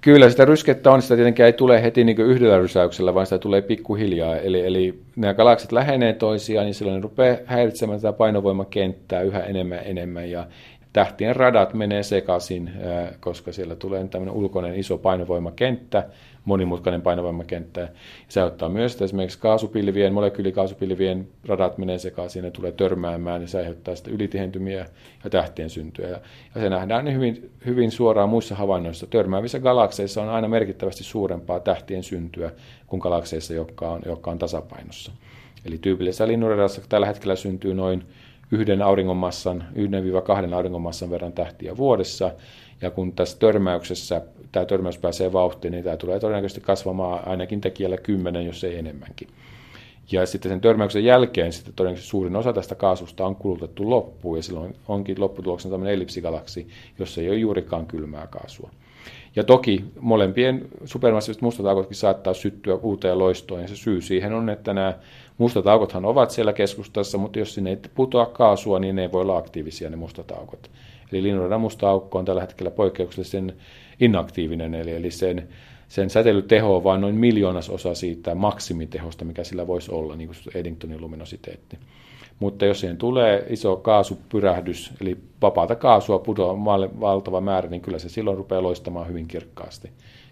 Kyllä, 0.00 0.30
sitä 0.30 0.44
ryskettä 0.44 0.90
on, 0.90 1.02
sitä 1.02 1.16
tietenkin 1.16 1.44
ei 1.44 1.52
tule 1.52 1.82
heti 1.82 2.04
niin 2.04 2.20
yhdellä 2.20 2.58
rysäyksellä, 2.58 3.14
vaan 3.14 3.26
sitä 3.26 3.38
tulee 3.38 3.62
pikkuhiljaa. 3.62 4.36
Eli, 4.36 4.66
eli 4.66 5.02
nämä 5.16 5.34
galaksit 5.34 5.72
lähenee 5.72 6.12
toisiaan, 6.12 6.66
niin 6.66 6.74
silloin 6.74 6.96
ne 6.96 7.02
rupeaa 7.02 7.36
häiritsemään 7.46 8.00
tätä 8.00 8.12
painovoimakenttää 8.12 9.22
yhä 9.22 9.40
enemmän 9.40 9.78
ja 9.78 9.82
enemmän. 9.82 10.30
Ja 10.30 10.46
tähtien 10.92 11.36
radat 11.36 11.74
menee 11.74 12.02
sekaisin, 12.02 12.70
koska 13.20 13.52
siellä 13.52 13.76
tulee 13.76 14.08
tämmöinen 14.08 14.34
ulkoinen 14.34 14.74
iso 14.74 14.98
painovoimakenttä, 14.98 16.08
monimutkainen 16.44 17.02
painovoimakenttä. 17.02 17.88
Se 18.28 18.42
ottaa 18.42 18.68
myös, 18.68 18.92
että 18.92 19.04
esimerkiksi 19.04 19.38
kaasupilvien, 19.38 20.12
molekyylikaasupilvien 20.12 21.28
radat 21.46 21.78
menee 21.78 21.98
sekaisin, 21.98 22.44
ne 22.44 22.50
tulee 22.50 22.72
törmäämään 22.72 23.42
ja 23.42 23.48
se 23.48 23.58
aiheuttaa 23.58 23.96
sitten 23.96 24.14
ylitihentymiä 24.14 24.86
ja 25.24 25.30
tähtien 25.30 25.70
syntyä. 25.70 26.08
Ja, 26.08 26.20
ja 26.54 26.60
se 26.60 26.70
nähdään 26.70 27.14
hyvin, 27.14 27.50
hyvin 27.66 27.90
suoraan 27.90 28.28
muissa 28.28 28.54
havainnoissa. 28.54 29.06
Törmäävissä 29.06 29.58
galakseissa 29.58 30.22
on 30.22 30.28
aina 30.28 30.48
merkittävästi 30.48 31.04
suurempaa 31.04 31.60
tähtien 31.60 32.02
syntyä 32.02 32.50
kuin 32.86 33.00
galakseissa, 33.00 33.54
jotka 33.54 33.90
on, 33.90 34.02
jotka 34.06 34.30
on 34.30 34.38
tasapainossa. 34.38 35.12
Eli 35.66 35.78
tyypillisessä 35.78 36.28
linnunradassa 36.28 36.82
tällä 36.88 37.06
hetkellä 37.06 37.36
syntyy 37.36 37.74
noin 37.74 38.04
yhden 38.52 38.82
auringonmassan, 38.82 39.64
1-2 40.50 40.54
auringonmassan 40.54 41.10
verran 41.10 41.32
tähtiä 41.32 41.76
vuodessa. 41.76 42.30
Ja 42.80 42.90
kun 42.90 43.12
tässä 43.12 43.38
törmäyksessä 43.38 44.22
tämä 44.52 44.66
törmäys 44.66 44.98
pääsee 44.98 45.32
vauhtiin, 45.32 45.72
niin 45.72 45.84
tämä 45.84 45.96
tulee 45.96 46.20
todennäköisesti 46.20 46.60
kasvamaan 46.60 47.28
ainakin 47.28 47.60
tekijällä 47.60 47.96
10, 47.96 48.46
jos 48.46 48.64
ei 48.64 48.78
enemmänkin. 48.78 49.28
Ja 50.12 50.26
sitten 50.26 50.50
sen 50.50 50.60
törmäyksen 50.60 51.04
jälkeen 51.04 51.52
sitten 51.52 51.74
todennäköisesti 51.74 52.10
suurin 52.10 52.36
osa 52.36 52.52
tästä 52.52 52.74
kaasusta 52.74 53.26
on 53.26 53.36
kulutettu 53.36 53.90
loppuun, 53.90 54.36
ja 54.36 54.42
silloin 54.42 54.76
onkin 54.88 55.20
lopputuloksena 55.20 55.72
tämmöinen 55.72 55.94
ellipsigalaksi, 55.94 56.68
jossa 56.98 57.20
ei 57.20 57.28
ole 57.28 57.38
juurikaan 57.38 57.86
kylmää 57.86 58.26
kaasua. 58.26 58.70
Ja 59.36 59.44
toki 59.44 59.84
molempien 60.00 60.68
supermassiiviset 60.84 61.42
mustat 61.42 61.66
aukotkin 61.66 61.96
saattaa 61.96 62.34
syttyä 62.34 62.74
uuteen 62.74 63.18
loistoon, 63.18 63.62
ja 63.62 63.68
se 63.68 63.76
syy 63.76 64.00
siihen 64.00 64.32
on, 64.32 64.50
että 64.50 64.74
nämä 64.74 64.94
mustat 65.38 65.66
aukothan 65.66 66.04
ovat 66.04 66.30
siellä 66.30 66.52
keskustassa, 66.52 67.18
mutta 67.18 67.38
jos 67.38 67.54
sinne 67.54 67.70
ei 67.70 67.78
putoa 67.94 68.26
kaasua, 68.26 68.78
niin 68.78 68.96
ne 68.96 69.02
ei 69.02 69.12
voi 69.12 69.20
olla 69.20 69.36
aktiivisia 69.36 69.90
ne 69.90 69.96
mustat 69.96 70.30
aukot. 70.30 70.70
Eli 71.12 71.22
Linnunradan 71.22 71.60
musta 71.60 71.90
aukko 71.90 72.18
on 72.18 72.24
tällä 72.24 72.40
hetkellä 72.40 72.70
poikkeuksellisen 72.70 73.52
inaktiivinen, 74.00 74.74
eli, 74.74 74.92
eli 74.92 75.10
sen, 75.10 75.48
sen 75.90 76.10
säteilyteho 76.10 76.76
on 76.76 76.84
vain 76.84 77.00
noin 77.00 77.14
miljoonasosa 77.14 77.94
siitä 77.94 78.34
maksimitehosta, 78.34 79.24
mikä 79.24 79.44
sillä 79.44 79.66
voisi 79.66 79.92
olla, 79.92 80.16
niin 80.16 80.28
kuin 80.28 80.54
Eddingtonin 80.54 81.00
luminositeetti. 81.00 81.78
Mutta 82.38 82.64
jos 82.64 82.80
siihen 82.80 82.96
tulee 82.96 83.46
iso 83.48 83.76
kaasupyrähdys, 83.76 84.92
eli 85.00 85.16
vapaata 85.42 85.74
kaasua 85.76 86.18
putoaa 86.18 86.64
valtava 87.00 87.40
määrä, 87.40 87.70
niin 87.70 87.80
kyllä 87.80 87.98
se 87.98 88.08
silloin 88.08 88.36
rupeaa 88.36 88.62
loistamaan 88.62 89.08
hyvin 89.08 89.28
kirkkaasti. 89.28 89.90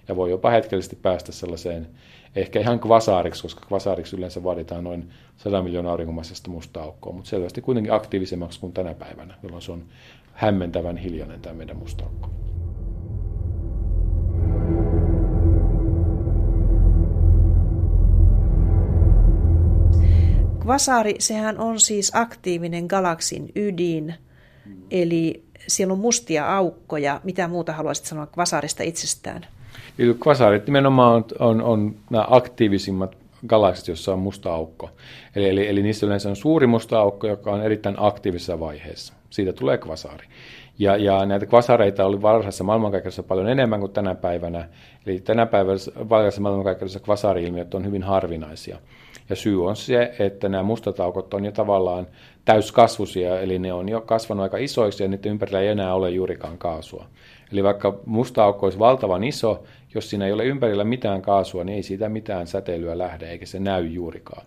Ja 0.08 0.16
voi 0.16 0.30
jopa 0.30 0.50
hetkellisesti 0.50 0.96
päästä 0.96 1.32
sellaiseen, 1.32 1.86
ehkä 2.36 2.60
ihan 2.60 2.80
kvasaariksi, 2.80 3.42
koska 3.42 3.66
kvasaariksi 3.66 4.16
yleensä 4.16 4.44
vaaditaan 4.44 4.84
noin 4.84 5.10
100 5.36 5.62
miljoonaa 5.62 5.90
aurinkomaisesta 5.92 6.50
musta 6.50 6.82
aukkoa, 6.82 7.12
mutta 7.12 7.30
selvästi 7.30 7.60
kuitenkin 7.60 7.92
aktiivisemmaksi 7.92 8.60
kuin 8.60 8.72
tänä 8.72 8.94
päivänä, 8.94 9.34
jolloin 9.42 9.62
se 9.62 9.72
on 9.72 9.84
hämmentävän 10.32 10.96
hiljainen 10.96 11.40
tämä 11.40 11.54
meidän 11.54 11.76
musta 11.76 12.04
aukko. 12.04 12.30
Kvasaari, 20.68 21.14
sehän 21.18 21.58
on 21.58 21.80
siis 21.80 22.12
aktiivinen 22.14 22.84
galaksin 22.86 23.52
ydin, 23.56 24.14
eli 24.90 25.42
siellä 25.66 25.92
on 25.92 25.98
mustia 25.98 26.56
aukkoja. 26.56 27.20
Mitä 27.24 27.48
muuta 27.48 27.72
haluaisit 27.72 28.04
sanoa 28.04 28.26
kvasaarista 28.26 28.82
itsestään? 28.82 29.46
Eli 29.98 30.14
kvasaarit 30.14 30.66
nimenomaan 30.66 31.14
on, 31.14 31.24
on, 31.38 31.62
on 31.62 31.94
nämä 32.10 32.26
aktiivisimmat 32.30 33.16
galaksit, 33.46 33.88
joissa 33.88 34.12
on 34.12 34.18
musta 34.18 34.52
aukko. 34.52 34.90
Eli, 35.36 35.48
eli, 35.48 35.68
eli 35.68 35.82
niissä 35.82 36.06
yleensä 36.06 36.28
on 36.28 36.36
suuri 36.36 36.66
musta 36.66 36.98
aukko, 37.00 37.26
joka 37.26 37.52
on 37.52 37.62
erittäin 37.62 37.96
aktiivisessa 37.98 38.60
vaiheessa. 38.60 39.14
Siitä 39.30 39.52
tulee 39.52 39.78
kvasaari. 39.78 40.26
Ja, 40.78 40.96
ja 40.96 41.26
näitä 41.26 41.46
kvasareita 41.46 42.04
oli 42.04 42.22
varhaisessa 42.22 42.64
maailmankaikkeudessa 42.64 43.22
paljon 43.22 43.48
enemmän 43.48 43.80
kuin 43.80 43.92
tänä 43.92 44.14
päivänä. 44.14 44.68
Eli 45.06 45.20
tänä 45.20 45.46
päivänä 45.46 45.78
varhaisessa 46.08 46.42
maailmankaikkeudessa 46.42 47.00
kvasaari-ilmiöt 47.00 47.74
on 47.74 47.84
hyvin 47.84 48.02
harvinaisia. 48.02 48.78
Ja 49.30 49.36
syy 49.36 49.66
on 49.66 49.76
se, 49.76 50.14
että 50.18 50.48
nämä 50.48 50.62
mustat 50.62 51.00
aukot 51.00 51.34
on 51.34 51.44
jo 51.44 51.52
tavallaan 51.52 52.06
täyskasvusia, 52.44 53.40
eli 53.40 53.58
ne 53.58 53.72
on 53.72 53.88
jo 53.88 54.00
kasvanut 54.00 54.42
aika 54.42 54.56
isoiksi 54.56 55.02
ja 55.02 55.08
niiden 55.08 55.32
ympärillä 55.32 55.60
ei 55.60 55.68
enää 55.68 55.94
ole 55.94 56.10
juurikaan 56.10 56.58
kaasua. 56.58 57.06
Eli 57.52 57.64
vaikka 57.64 57.98
musta 58.06 58.44
aukko 58.44 58.66
olisi 58.66 58.78
valtavan 58.78 59.24
iso, 59.24 59.62
jos 59.94 60.10
siinä 60.10 60.26
ei 60.26 60.32
ole 60.32 60.44
ympärillä 60.44 60.84
mitään 60.84 61.22
kaasua, 61.22 61.64
niin 61.64 61.76
ei 61.76 61.82
siitä 61.82 62.08
mitään 62.08 62.46
säteilyä 62.46 62.98
lähde, 62.98 63.30
eikä 63.30 63.46
se 63.46 63.58
näy 63.58 63.86
juurikaan. 63.86 64.46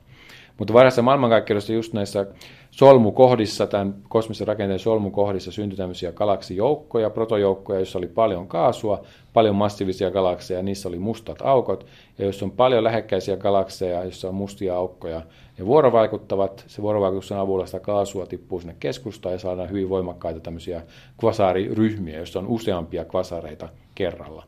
Mutta 0.57 0.73
varhaisessa 0.73 1.01
maailmankaikkeudessa 1.01 1.73
just 1.73 1.93
näissä 1.93 2.25
solmukohdissa, 2.71 3.67
tämän 3.67 3.95
kosmisen 4.09 4.47
rakenteen 4.47 4.79
solmukohdissa 4.79 5.51
syntyi 5.51 5.77
tämmöisiä 5.77 6.11
galaksijoukkoja, 6.11 7.09
protojoukkoja, 7.09 7.79
joissa 7.79 7.97
oli 7.97 8.07
paljon 8.07 8.47
kaasua, 8.47 9.01
paljon 9.33 9.55
massiivisia 9.55 10.11
galakseja, 10.11 10.63
niissä 10.63 10.89
oli 10.89 10.99
mustat 10.99 11.41
aukot, 11.41 11.85
ja 12.17 12.25
jos 12.25 12.43
on 12.43 12.51
paljon 12.51 12.83
lähekkäisiä 12.83 13.37
galakseja, 13.37 14.03
joissa 14.03 14.29
on 14.29 14.35
mustia 14.35 14.75
aukkoja, 14.75 15.21
ja 15.57 15.65
vuorovaikuttavat, 15.65 16.63
se 16.67 16.81
vuorovaikutuksen 16.81 17.37
avulla 17.37 17.65
sitä 17.65 17.79
kaasua 17.79 18.25
tippuu 18.25 18.59
sinne 18.59 18.75
keskustaan 18.79 19.33
ja 19.33 19.39
saadaan 19.39 19.69
hyvin 19.69 19.89
voimakkaita 19.89 20.39
tämmöisiä 20.39 20.81
kvasaariryhmiä, 21.19 22.17
joissa 22.17 22.39
on 22.39 22.47
useampia 22.47 23.05
kvasareita 23.05 23.69
kerralla. 23.95 24.43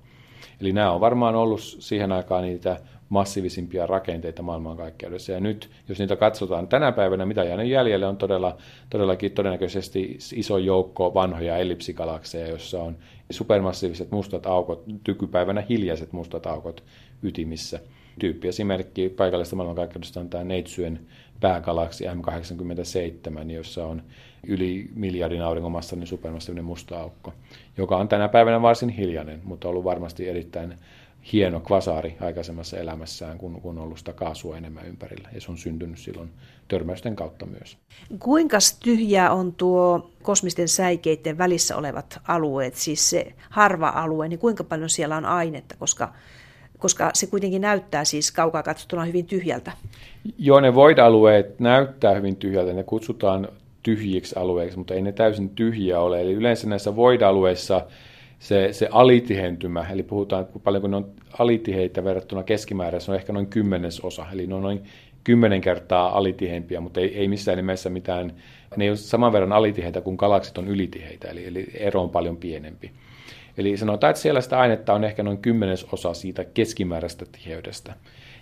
Eli 0.62 0.73
nämä 0.73 0.91
on 0.91 1.01
varmaan 1.01 1.36
ollut 1.36 1.59
siihen 1.62 2.12
aikaan 2.12 2.43
niitä 2.43 2.77
massiivisimpia 3.13 3.86
rakenteita 3.86 4.41
maailmankaikkeudessa. 4.41 5.32
Ja 5.32 5.39
nyt, 5.39 5.69
jos 5.89 5.99
niitä 5.99 6.15
katsotaan 6.15 6.67
tänä 6.67 6.91
päivänä, 6.91 7.26
mitä 7.26 7.43
jäänyt 7.43 7.67
jäljelle, 7.67 8.06
on 8.06 8.17
todella, 8.17 8.58
todellakin 8.89 9.32
todennäköisesti 9.32 10.17
iso 10.36 10.58
joukko 10.58 11.13
vanhoja 11.13 11.58
ellipsigalakseja, 11.58 12.47
joissa 12.47 12.84
on 12.84 12.97
supermassiiviset 13.32 14.12
mustat 14.12 14.45
aukot, 14.45 14.84
tykypäivänä 15.04 15.63
hiljaiset 15.69 16.13
mustat 16.13 16.45
aukot 16.45 16.84
ytimissä. 17.23 17.80
Tyyppiesimerkki 18.19 19.10
paikallista 19.10 19.56
maailmankaikkeudesta 19.56 20.19
on 20.19 20.30
tämä 20.30 20.43
Neitsyen 20.43 20.99
päägalaksi 21.39 22.06
M87, 22.06 23.52
jossa 23.52 23.86
on 23.86 24.02
yli 24.47 24.89
miljardin 24.95 25.41
aurinkomassainen 25.41 25.99
niin 25.99 26.08
supermassiivinen 26.08 26.65
musta 26.65 26.99
aukko, 26.99 27.34
joka 27.78 27.97
on 27.97 28.08
tänä 28.08 28.30
päivänä 28.30 28.62
varsin 28.62 28.89
hiljainen, 28.89 29.41
mutta 29.43 29.69
ollut 29.69 29.84
varmasti 29.84 30.30
erittäin 30.30 30.78
hieno 31.31 31.59
kvasaari 31.59 32.17
aikaisemmassa 32.19 32.77
elämässään, 32.77 33.38
kun, 33.38 33.62
kun 33.62 33.77
on 33.77 33.83
ollut 33.83 33.97
sitä 33.97 34.13
kaasua 34.13 34.57
enemmän 34.57 34.88
ympärillä. 34.88 35.29
Ja 35.33 35.41
se 35.41 35.51
on 35.51 35.57
syntynyt 35.57 35.97
silloin 35.97 36.29
törmäysten 36.67 37.15
kautta 37.15 37.45
myös. 37.45 37.77
Kuinka 38.19 38.57
tyhjää 38.83 39.31
on 39.31 39.53
tuo 39.53 40.12
kosmisten 40.21 40.67
säikeiden 40.67 41.38
välissä 41.38 41.77
olevat 41.77 42.19
alueet, 42.27 42.75
siis 42.75 43.09
se 43.09 43.33
harva-alue, 43.49 44.27
niin 44.27 44.39
kuinka 44.39 44.63
paljon 44.63 44.89
siellä 44.89 45.17
on 45.17 45.25
ainetta, 45.25 45.75
koska, 45.79 46.13
koska 46.77 47.12
se 47.13 47.27
kuitenkin 47.27 47.62
näyttää 47.62 48.05
siis 48.05 48.31
kaukaa 48.31 48.63
katsottuna 48.63 49.05
hyvin 49.05 49.25
tyhjältä? 49.25 49.71
Joo, 50.38 50.59
ne 50.59 50.75
void-alueet 50.75 51.59
näyttää 51.59 52.13
hyvin 52.15 52.36
tyhjältä, 52.36 52.73
ne 52.73 52.83
kutsutaan 52.83 53.47
tyhjiksi 53.83 54.36
alueiksi, 54.36 54.77
mutta 54.77 54.93
ei 54.93 55.01
ne 55.01 55.12
täysin 55.12 55.49
tyhjiä 55.49 55.99
ole. 55.99 56.21
Eli 56.21 56.33
yleensä 56.33 56.69
näissä 56.69 56.95
void-alueissa 56.95 57.86
se, 58.43 58.73
se 58.73 58.88
alitihentymä, 58.91 59.86
eli 59.91 60.03
puhutaan, 60.03 60.45
paljonko 60.63 60.88
ne 60.88 60.95
on 60.95 61.12
alitiheitä 61.39 62.03
verrattuna 62.03 62.43
keskimääräisesti, 62.43 63.12
on 63.12 63.17
ehkä 63.17 63.34
noin 63.34 63.47
kymmenesosa, 63.47 64.25
eli 64.34 64.47
ne 64.47 64.56
on 64.56 64.62
noin 64.62 64.84
kymmenen 65.23 65.62
kertaa 65.62 66.17
alitiheimpiä, 66.17 66.79
mutta 66.79 66.99
ei, 66.99 67.17
ei 67.17 67.27
missään 67.27 67.58
nimessä 67.58 67.89
mitään, 67.89 68.34
ne 68.75 68.84
ei 68.86 68.89
ole 68.89 68.97
saman 68.97 69.34
verran 69.34 69.51
alitiheitä 69.51 70.01
kuin 70.01 70.15
galaksit 70.15 70.58
on 70.58 70.67
ylitiheitä, 70.67 71.27
eli, 71.27 71.47
eli 71.47 71.67
ero 71.73 72.01
on 72.01 72.10
paljon 72.10 72.38
pienempi. 72.38 72.91
Eli 73.58 73.77
sanotaan, 73.77 74.12
että 74.12 74.21
siellä 74.21 74.41
sitä 74.41 74.60
ainetta 74.60 74.93
on 74.93 75.03
ehkä 75.03 75.23
noin 75.23 75.38
kymmenesosa 75.38 76.13
siitä 76.13 76.43
keskimääräistä 76.43 77.25
tiheydestä. 77.32 77.93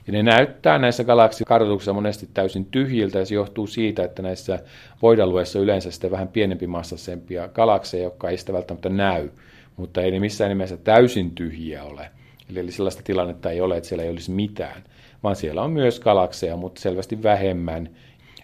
Ja 0.07 0.13
ne 0.13 0.23
näyttää 0.23 0.77
näissä 0.77 1.03
galaksikartoituksissa 1.03 1.93
monesti 1.93 2.29
täysin 2.33 2.65
tyhjiltä, 2.65 3.19
ja 3.19 3.25
se 3.25 3.35
johtuu 3.35 3.67
siitä, 3.67 4.03
että 4.03 4.21
näissä 4.21 4.59
voidalueissa 5.01 5.59
yleensä 5.59 5.91
sitten 5.91 6.11
vähän 6.11 6.27
pienempi 6.27 6.67
massasempia 6.67 7.47
galakseja, 7.47 8.03
jotka 8.03 8.29
ei 8.29 8.37
sitä 8.37 8.53
välttämättä 8.53 8.89
näy 8.89 9.29
mutta 9.77 10.01
ei 10.01 10.11
ne 10.11 10.19
missään 10.19 10.49
nimessä 10.49 10.77
täysin 10.77 11.31
tyhjiä 11.31 11.83
ole. 11.83 12.09
Eli 12.55 12.71
sellaista 12.71 13.03
tilannetta 13.03 13.51
ei 13.51 13.61
ole, 13.61 13.77
että 13.77 13.87
siellä 13.87 14.03
ei 14.03 14.09
olisi 14.09 14.31
mitään, 14.31 14.83
vaan 15.23 15.35
siellä 15.35 15.61
on 15.61 15.71
myös 15.71 15.99
galakseja, 15.99 16.57
mutta 16.57 16.81
selvästi 16.81 17.23
vähemmän. 17.23 17.89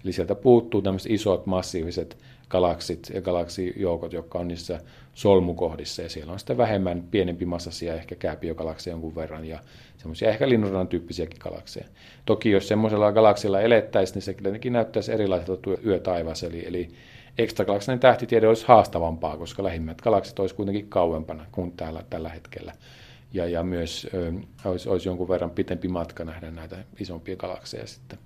Eli 0.04 0.12
sieltä 0.14 0.36
puuttuu 0.36 0.82
tämmöiset 0.82 1.12
isot 1.12 1.46
massiiviset 1.46 2.18
galaksit 2.50 3.12
ja 3.14 3.22
galaksijoukot, 3.22 4.14
jotka 4.14 4.40
on 4.40 4.48
niissä 4.48 4.80
solmukohdissa, 5.14 6.02
ja 6.02 6.10
siellä 6.10 6.34
on 6.34 6.40
sitten 6.40 6.58
vähemmän 6.58 7.04
pienempi 7.12 7.46
massasia, 7.46 7.94
ehkä 7.94 8.16
kääpiögalakseja 8.16 8.94
jonkun 8.94 9.16
verran, 9.16 9.46
ja 9.46 9.60
semmoisia 9.98 10.30
ehkä 10.30 10.50
linnunradan 10.50 10.88
tyyppisiäkin 10.88 11.40
galakseja. 11.40 11.86
Toki 12.26 12.52
jos 12.52 12.68
semmoisella 12.68 13.12
galaksilla 13.12 13.62
elettäisiin, 13.62 14.14
niin 14.14 14.22
se 14.22 14.34
kyllä 14.34 14.58
näyttäisi 14.70 15.12
erilaiselta 15.12 15.70
yötaivas, 15.86 16.44
eli, 16.44 16.68
eli 16.68 16.90
ekstrakalaksinen 17.38 18.00
tähtitiede 18.00 18.48
olisi 18.48 18.66
haastavampaa, 18.68 19.38
koska 19.38 19.64
lähimmät 19.64 20.02
galaksit 20.02 20.40
olisi 20.40 20.56
kuitenkin 20.56 20.90
kauempana 20.90 21.46
kuin 21.52 21.72
täällä 21.72 22.04
tällä 22.10 22.30
hetkellä. 22.30 22.74
Ja, 23.34 23.46
ja 23.46 23.64
myös 23.64 24.08
ö, 24.14 24.34
olisi, 24.66 24.90
olisi 24.90 25.10
jonkun 25.10 25.28
verran 25.28 25.52
pitempi 25.52 25.88
matka 25.88 26.24
nähdä 26.24 26.52
näitä 26.52 26.78
isompia 27.00 27.36
galakseja 27.36 27.88
sitten. 27.88 28.20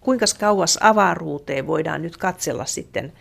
Kuinka 0.00 0.26
kauas 0.40 0.78
avaruuteen 0.82 1.66
voidaan 1.66 2.02
nyt 2.02 2.16
katsella 2.16 2.64
sitten 2.64 3.12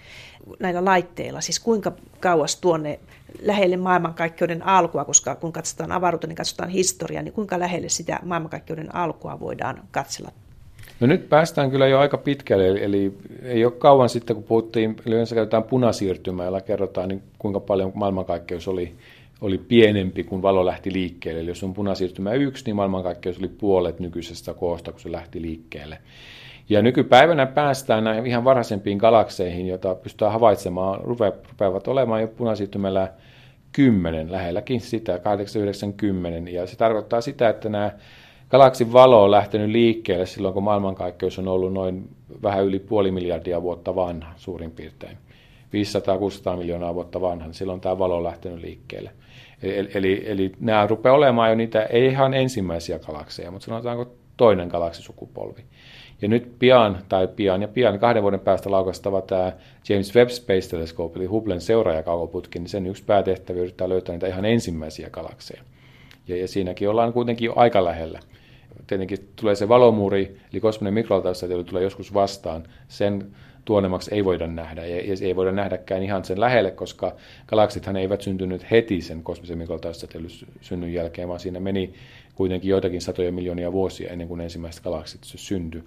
näillä 0.59 0.85
laitteilla? 0.85 1.41
Siis 1.41 1.59
kuinka 1.59 1.91
kauas 2.19 2.55
tuonne 2.55 2.99
lähelle 3.41 3.77
maailmankaikkeuden 3.77 4.65
alkua, 4.65 5.05
koska 5.05 5.35
kun 5.35 5.53
katsotaan 5.53 5.91
avaruutta, 5.91 6.27
niin 6.27 6.35
katsotaan 6.35 6.69
historiaa, 6.69 7.23
niin 7.23 7.33
kuinka 7.33 7.59
lähelle 7.59 7.89
sitä 7.89 8.19
maailmankaikkeuden 8.23 8.95
alkua 8.95 9.39
voidaan 9.39 9.83
katsella 9.91 10.31
No 10.99 11.07
nyt 11.07 11.29
päästään 11.29 11.71
kyllä 11.71 11.87
jo 11.87 11.99
aika 11.99 12.17
pitkälle, 12.17 12.67
eli, 12.67 12.83
eli 12.83 13.13
ei 13.43 13.65
ole 13.65 13.73
kauan 13.73 14.09
sitten, 14.09 14.35
kun 14.35 14.45
puhuttiin, 14.45 14.95
yleensä 15.05 15.35
käytetään 15.35 15.63
punasiirtymää, 15.63 16.45
jolla 16.45 16.61
kerrotaan, 16.61 17.09
niin 17.09 17.23
kuinka 17.39 17.59
paljon 17.59 17.91
maailmankaikkeus 17.95 18.67
oli, 18.67 18.93
oli 19.41 19.57
pienempi, 19.57 20.23
kun 20.23 20.41
valo 20.41 20.65
lähti 20.65 20.93
liikkeelle. 20.93 21.41
Eli 21.41 21.49
jos 21.49 21.63
on 21.63 21.73
punasiirtymä 21.73 22.33
yksi, 22.33 22.65
niin 22.65 22.75
maailmankaikkeus 22.75 23.39
oli 23.39 23.47
puolet 23.47 23.99
nykyisestä 23.99 24.53
koosta, 24.53 24.91
kun 24.91 25.01
se 25.01 25.11
lähti 25.11 25.41
liikkeelle. 25.41 25.97
Ja 26.69 26.81
nykypäivänä 26.81 27.45
päästään 27.45 28.03
näihin 28.03 28.25
ihan 28.25 28.43
varhaisempiin 28.43 28.97
galakseihin, 28.97 29.67
joita 29.67 29.95
pystytään 29.95 30.31
havaitsemaan, 30.31 30.99
rupeavat 31.03 31.87
olemaan 31.87 32.21
jo 32.21 32.27
punasiirtymällä 32.27 33.07
10, 33.71 34.31
lähelläkin 34.31 34.81
sitä, 34.81 35.19
890. 35.19 36.49
Ja 36.49 36.67
se 36.67 36.77
tarkoittaa 36.77 37.21
sitä, 37.21 37.49
että 37.49 37.69
nämä 37.69 37.91
galaksin 38.49 38.93
valo 38.93 39.23
on 39.23 39.31
lähtenyt 39.31 39.69
liikkeelle 39.69 40.25
silloin, 40.25 40.53
kun 40.53 40.63
maailmankaikkeus 40.63 41.39
on 41.39 41.47
ollut 41.47 41.73
noin 41.73 42.09
vähän 42.43 42.65
yli 42.65 42.79
puoli 42.79 43.11
miljardia 43.11 43.61
vuotta 43.61 43.95
vanha 43.95 44.33
suurin 44.35 44.71
piirtein. 44.71 45.17
500-600 46.53 46.57
miljoonaa 46.57 46.95
vuotta 46.95 47.21
vanha, 47.21 47.45
niin 47.45 47.53
silloin 47.53 47.81
tämä 47.81 47.99
valo 47.99 48.17
on 48.17 48.23
lähtenyt 48.23 48.61
liikkeelle. 48.61 49.11
Eli, 49.63 49.89
eli, 49.93 50.23
eli 50.25 50.51
nämä 50.59 50.87
rupeaa 50.87 51.15
olemaan 51.15 51.49
jo 51.49 51.55
niitä, 51.55 51.83
ei 51.83 52.05
ihan 52.05 52.33
ensimmäisiä 52.33 52.99
galakseja, 52.99 53.51
mutta 53.51 53.65
sanotaanko 53.65 54.07
toinen 54.37 54.67
galaksisukupolvi. 54.67 55.61
Ja 56.21 56.27
nyt 56.27 56.59
pian, 56.59 56.99
tai 57.09 57.27
pian 57.27 57.61
ja 57.61 57.67
pian, 57.67 57.99
kahden 57.99 58.23
vuoden 58.23 58.39
päästä 58.39 58.71
laukastava 58.71 59.21
tämä 59.21 59.51
James 59.89 60.15
Webb 60.15 60.29
Space 60.29 60.69
Telescope, 60.69 61.19
eli 61.19 61.25
Hubblen 61.25 61.61
seuraajakaukoputki, 61.61 62.59
niin 62.59 62.69
sen 62.69 62.85
yksi 62.85 63.03
päätehtävä 63.03 63.59
yrittää 63.59 63.89
löytää 63.89 64.13
niitä 64.13 64.27
ihan 64.27 64.45
ensimmäisiä 64.45 65.09
galakseja. 65.09 65.61
Ja, 66.27 66.37
ja 66.37 66.47
siinäkin 66.47 66.89
ollaan 66.89 67.13
kuitenkin 67.13 67.45
jo 67.45 67.53
aika 67.55 67.83
lähellä 67.83 68.19
tietenkin 68.89 69.29
tulee 69.35 69.55
se 69.55 69.69
valomuuri, 69.69 70.37
eli 70.53 70.61
kosminen 70.61 70.93
mikrolautasäätely 70.93 71.63
tulee 71.63 71.83
joskus 71.83 72.13
vastaan. 72.13 72.63
Sen 72.87 73.31
tuonemmaksi 73.65 74.15
ei 74.15 74.25
voida 74.25 74.47
nähdä, 74.47 74.85
ja 74.85 75.15
ei 75.21 75.35
voida 75.35 75.51
nähdäkään 75.51 76.03
ihan 76.03 76.25
sen 76.25 76.39
lähelle, 76.39 76.71
koska 76.71 77.15
galaksithan 77.47 77.95
eivät 77.95 78.21
syntynyt 78.21 78.71
heti 78.71 79.01
sen 79.01 79.23
kosmisen 79.23 79.57
mikrolautasäätelyn 79.57 80.29
synnyn 80.61 80.93
jälkeen, 80.93 81.27
vaan 81.27 81.39
siinä 81.39 81.59
meni 81.59 81.93
kuitenkin 82.35 82.69
joitakin 82.69 83.01
satoja 83.01 83.31
miljoonia 83.31 83.71
vuosia 83.71 84.11
ennen 84.11 84.27
kuin 84.27 84.41
ensimmäiset 84.41 84.83
galaksit 84.83 85.21
syntyi. 85.23 85.83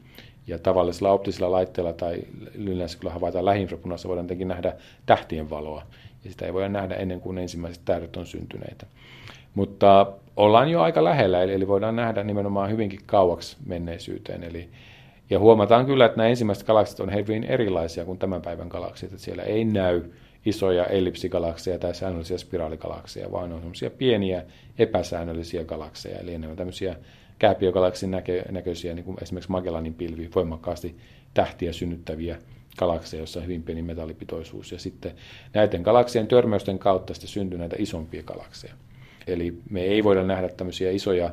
Ja 0.47 0.59
tavallisella 0.59 1.13
optisella 1.13 1.51
laitteella 1.51 1.93
tai 1.93 2.23
yleensä 2.55 2.99
kun 2.99 3.13
havaitaan 3.13 3.45
lähiinfrapunassa 3.45 4.09
voidaan 4.09 4.27
tietenkin 4.27 4.49
nähdä 4.49 4.75
tähtien 5.07 5.51
valoa. 5.51 5.83
Ja 6.25 6.31
sitä 6.31 6.47
ei 6.47 6.53
voida 6.53 6.69
nähdä 6.69 6.95
ennen 6.95 7.21
kuin 7.21 7.39
ensimmäiset 7.39 7.83
tähdet 7.85 8.17
on 8.17 8.27
syntyneitä. 8.27 8.87
Mutta 9.55 10.13
ollaan 10.37 10.71
jo 10.71 10.81
aika 10.81 11.05
lähellä, 11.05 11.43
eli, 11.43 11.69
voidaan 11.69 11.97
nähdä 11.97 12.23
nimenomaan 12.23 12.71
hyvinkin 12.71 13.01
kauaksi 13.07 13.57
menneisyyteen. 13.67 14.43
Eli, 14.43 14.69
ja 15.31 15.39
huomataan 15.39 15.87
kyllä, 15.87 16.05
että 16.05 16.17
nämä 16.17 16.29
ensimmäiset 16.29 16.67
galaksit 16.67 17.01
on 17.01 17.15
hyvin 17.15 17.45
erilaisia 17.45 18.05
kuin 18.05 18.19
tämän 18.19 18.43
päivän 18.43 18.69
galaksit. 18.69 19.13
Että 19.13 19.25
siellä 19.25 19.43
ei 19.43 19.65
näy 19.65 20.03
isoja 20.47 20.85
ellipsigalakseja 20.85 21.79
tai 21.79 21.95
säännöllisiä 21.95 22.39
spiraaligalakseja, 22.39 23.33
vaan 23.33 23.53
on 23.53 23.61
sellaisia 23.61 23.91
pieniä 23.91 24.45
epäsäännöllisiä 24.79 25.65
galakseja. 25.65 26.19
Eli 26.19 26.39
ne 26.39 26.49
on 26.49 26.57
tämmöisiä 26.57 26.97
kääpiögalaksin 27.39 28.11
näkö, 28.11 28.43
näköisiä, 28.51 28.95
niin 28.95 29.05
kuin 29.05 29.17
esimerkiksi 29.23 29.51
Magellanin 29.51 29.95
pilvi, 29.95 30.31
voimakkaasti 30.35 30.97
tähtiä 31.35 31.73
synnyttäviä 31.73 32.39
galakseja, 32.79 33.21
joissa 33.21 33.41
on 33.41 33.45
hyvin 33.45 33.63
pieni 33.63 33.83
metallipitoisuus. 33.83 34.73
Ja 34.73 34.79
sitten 34.79 35.13
näiden 35.55 35.83
galaksien 35.83 36.27
törmäysten 36.27 36.79
kautta 36.79 37.15
sitten 37.15 37.31
syntyy 37.31 37.59
näitä 37.59 37.77
isompia 37.79 38.23
galakseja. 38.23 38.75
Eli 39.27 39.55
me 39.71 39.81
ei 39.81 40.05
voida 40.05 40.23
nähdä 40.23 40.49
tämmöisiä 40.49 40.91
isoja 40.91 41.31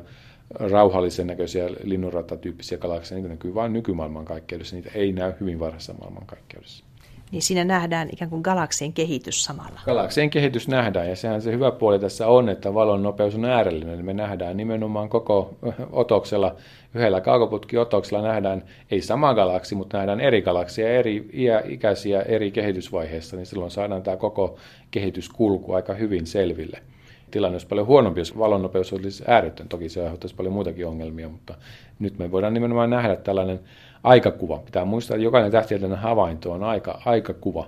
rauhallisen 0.54 1.26
näköisiä 1.26 1.66
linnunratatyyppisiä 1.82 2.78
galakseja, 2.78 3.16
niitä 3.16 3.28
näkyy 3.28 3.54
vain 3.54 3.72
nykymaailmankaikkeudessa, 3.72 4.76
niitä 4.76 4.90
ei 4.94 5.12
näy 5.12 5.32
hyvin 5.40 5.58
varhaisessa 5.58 5.94
maailmankaikkeudessa. 6.00 6.84
Niin 7.32 7.42
siinä 7.42 7.64
nähdään 7.64 8.08
ikään 8.12 8.30
kuin 8.30 8.42
galaksien 8.42 8.92
kehitys 8.92 9.44
samalla. 9.44 9.80
Galaksien 9.84 10.30
kehitys 10.30 10.68
nähdään, 10.68 11.08
ja 11.08 11.16
sehän 11.16 11.42
se 11.42 11.52
hyvä 11.52 11.70
puoli 11.70 11.98
tässä 11.98 12.26
on, 12.26 12.48
että 12.48 12.74
valon 12.74 13.02
nopeus 13.02 13.34
on 13.34 13.44
äärellinen. 13.44 13.94
Eli 13.94 14.02
me 14.02 14.12
nähdään 14.12 14.56
nimenomaan 14.56 15.08
koko 15.08 15.54
otoksella, 15.92 16.56
yhdellä 16.94 17.20
kaukoputkiotoksella 17.20 18.28
nähdään, 18.28 18.62
ei 18.90 19.00
sama 19.00 19.34
galaksi, 19.34 19.74
mutta 19.74 19.96
nähdään 19.96 20.20
eri 20.20 20.42
galaksia, 20.42 20.88
eri 20.88 21.30
ikäisiä, 21.64 22.22
eri 22.22 22.50
kehitysvaiheissa, 22.50 23.36
niin 23.36 23.46
silloin 23.46 23.70
saadaan 23.70 24.02
tämä 24.02 24.16
koko 24.16 24.56
kehityskulku 24.90 25.72
aika 25.72 25.94
hyvin 25.94 26.26
selville 26.26 26.82
tilanne 27.30 27.54
olisi 27.54 27.66
paljon 27.66 27.86
huonompi, 27.86 28.20
jos 28.20 28.38
valonnopeus 28.38 28.92
olisi 28.92 29.24
ääretön. 29.26 29.68
Toki 29.68 29.88
se 29.88 30.00
aiheuttaisi 30.00 30.34
paljon 30.34 30.54
muitakin 30.54 30.86
ongelmia, 30.86 31.28
mutta 31.28 31.54
nyt 31.98 32.18
me 32.18 32.30
voidaan 32.30 32.54
nimenomaan 32.54 32.90
nähdä 32.90 33.16
tällainen 33.16 33.60
aikakuva. 34.04 34.58
Pitää 34.58 34.84
muistaa, 34.84 35.14
että 35.14 35.24
jokainen 35.24 35.52
tähtitieteellinen 35.52 36.02
havainto 36.02 36.52
on 36.52 36.62
aika, 36.62 37.02
aikakuva. 37.04 37.66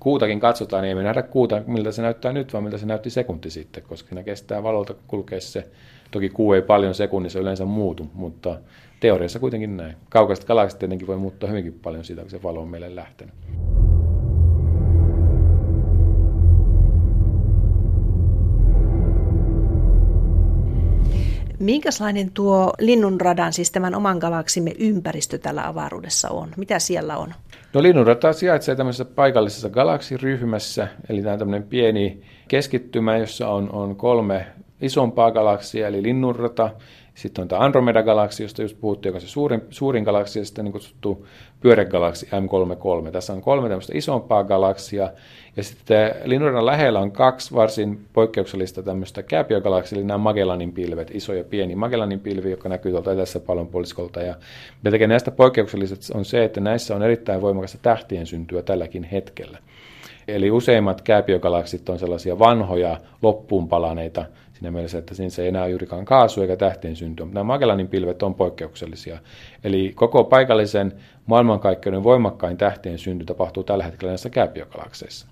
Kuutakin 0.00 0.40
katsotaan, 0.40 0.82
niin 0.82 0.88
ei 0.88 0.94
me 0.94 1.02
nähdä 1.02 1.22
kuuta, 1.22 1.62
miltä 1.66 1.92
se 1.92 2.02
näyttää 2.02 2.32
nyt, 2.32 2.52
vaan 2.52 2.64
miltä 2.64 2.78
se 2.78 2.86
näytti 2.86 3.10
sekunti 3.10 3.50
sitten, 3.50 3.82
koska 3.82 4.14
ne 4.14 4.22
kestää 4.22 4.62
valolta 4.62 4.94
kulkea 5.06 5.40
se. 5.40 5.68
Toki 6.10 6.28
kuu 6.28 6.52
ei 6.52 6.62
paljon 6.62 6.94
sekunnissa 6.94 7.38
yleensä 7.38 7.64
muutu, 7.64 8.10
mutta 8.14 8.58
teoriassa 9.00 9.38
kuitenkin 9.38 9.76
näin. 9.76 9.96
Kaukaiset 10.08 10.44
galaksit 10.44 10.78
tietenkin 10.78 11.06
voi 11.06 11.16
muuttaa 11.16 11.48
hyvinkin 11.48 11.78
paljon 11.82 12.04
siitä, 12.04 12.22
kun 12.22 12.30
se 12.30 12.42
valo 12.42 12.60
on 12.60 12.68
meille 12.68 12.96
lähtenyt. 12.96 13.34
Minkälainen 21.62 22.30
tuo 22.30 22.72
linnunradan, 22.80 23.52
siis 23.52 23.70
tämän 23.70 23.94
oman 23.94 24.18
galaksimme 24.18 24.72
ympäristö 24.78 25.38
tällä 25.38 25.66
avaruudessa 25.68 26.30
on? 26.30 26.48
Mitä 26.56 26.78
siellä 26.78 27.16
on? 27.16 27.34
No 27.74 27.82
linnunrata 27.82 28.32
sijaitsee 28.32 28.76
tämmöisessä 28.76 29.04
paikallisessa 29.04 29.70
galaksiryhmässä, 29.70 30.88
eli 31.08 31.22
tämä 31.22 31.32
on 31.32 31.38
tämmöinen 31.38 31.68
pieni 31.68 32.22
keskittymä, 32.48 33.16
jossa 33.16 33.48
on, 33.48 33.72
on 33.72 33.96
kolme 33.96 34.46
isompaa 34.80 35.30
galaksia, 35.30 35.88
eli 35.88 36.02
linnunrata, 36.02 36.70
sitten 37.14 37.42
on 37.42 37.48
tämä 37.48 37.64
Andromeda-galaksi, 37.64 38.42
josta 38.42 38.62
just 38.62 38.80
puhuttiin, 38.80 39.10
joka 39.10 39.16
on 39.16 39.20
se 39.20 39.28
suurin, 39.28 39.62
suurin 39.70 40.04
galaksi, 40.04 40.38
ja 40.38 40.44
sitten 40.44 40.64
niin 40.64 40.72
kutsuttu 40.72 41.26
pyöregalaksi 41.60 42.26
M33. 42.26 43.10
Tässä 43.10 43.32
on 43.32 43.42
kolme 43.42 43.68
tämmöistä 43.68 43.92
isompaa 43.96 44.44
galaksia, 44.44 45.10
ja 45.56 45.62
sitten 45.62 46.14
Linnunradan 46.24 46.66
lähellä 46.66 47.00
on 47.00 47.12
kaksi 47.12 47.54
varsin 47.54 48.00
poikkeuksellista 48.12 48.82
tämmöistä 48.82 49.22
kääpiögalaksia, 49.22 49.98
eli 49.98 50.06
nämä 50.06 50.18
Magellanin 50.18 50.72
pilvet, 50.72 51.10
iso 51.14 51.32
ja 51.32 51.44
pieni 51.44 51.74
Magellanin 51.74 52.20
pilvi, 52.20 52.50
joka 52.50 52.68
näkyy 52.68 52.92
tuolta 52.92 53.12
etelässä 53.12 53.40
puoliskolta. 53.70 54.20
Ja 54.20 54.34
mitä 54.82 54.90
tekee 54.90 55.06
näistä 55.06 55.30
poikkeukselliset 55.30 56.00
on 56.14 56.24
se, 56.24 56.44
että 56.44 56.60
näissä 56.60 56.96
on 56.96 57.02
erittäin 57.02 57.40
voimakasta 57.40 57.78
tähtien 57.82 58.26
syntyä 58.26 58.62
tälläkin 58.62 59.04
hetkellä. 59.04 59.58
Eli 60.28 60.50
useimmat 60.50 61.00
kääpiögalaksit 61.00 61.88
on 61.88 61.98
sellaisia 61.98 62.38
vanhoja, 62.38 63.00
loppuun 63.22 63.68
palaneita 63.68 64.24
siinä 64.62 64.70
mielessä, 64.70 64.98
että 64.98 65.14
siinä 65.14 65.30
ei 65.38 65.48
enää 65.48 65.66
juurikaan 65.66 66.04
kaasu 66.04 66.42
eikä 66.42 66.56
tähtien 66.56 66.96
syntyä. 66.96 67.26
Mutta 67.26 67.34
nämä 67.34 67.44
Magellanin 67.44 67.88
pilvet 67.88 68.22
on 68.22 68.34
poikkeuksellisia. 68.34 69.18
Eli 69.64 69.92
koko 69.94 70.24
paikallisen 70.24 70.92
maailmankaikkeuden 71.26 72.02
voimakkain 72.02 72.56
tähtien 72.56 72.98
synty 72.98 73.24
tapahtuu 73.24 73.64
tällä 73.64 73.84
hetkellä 73.84 74.10
näissä 74.10 74.30
kääpiögalakseissa. 74.30 75.26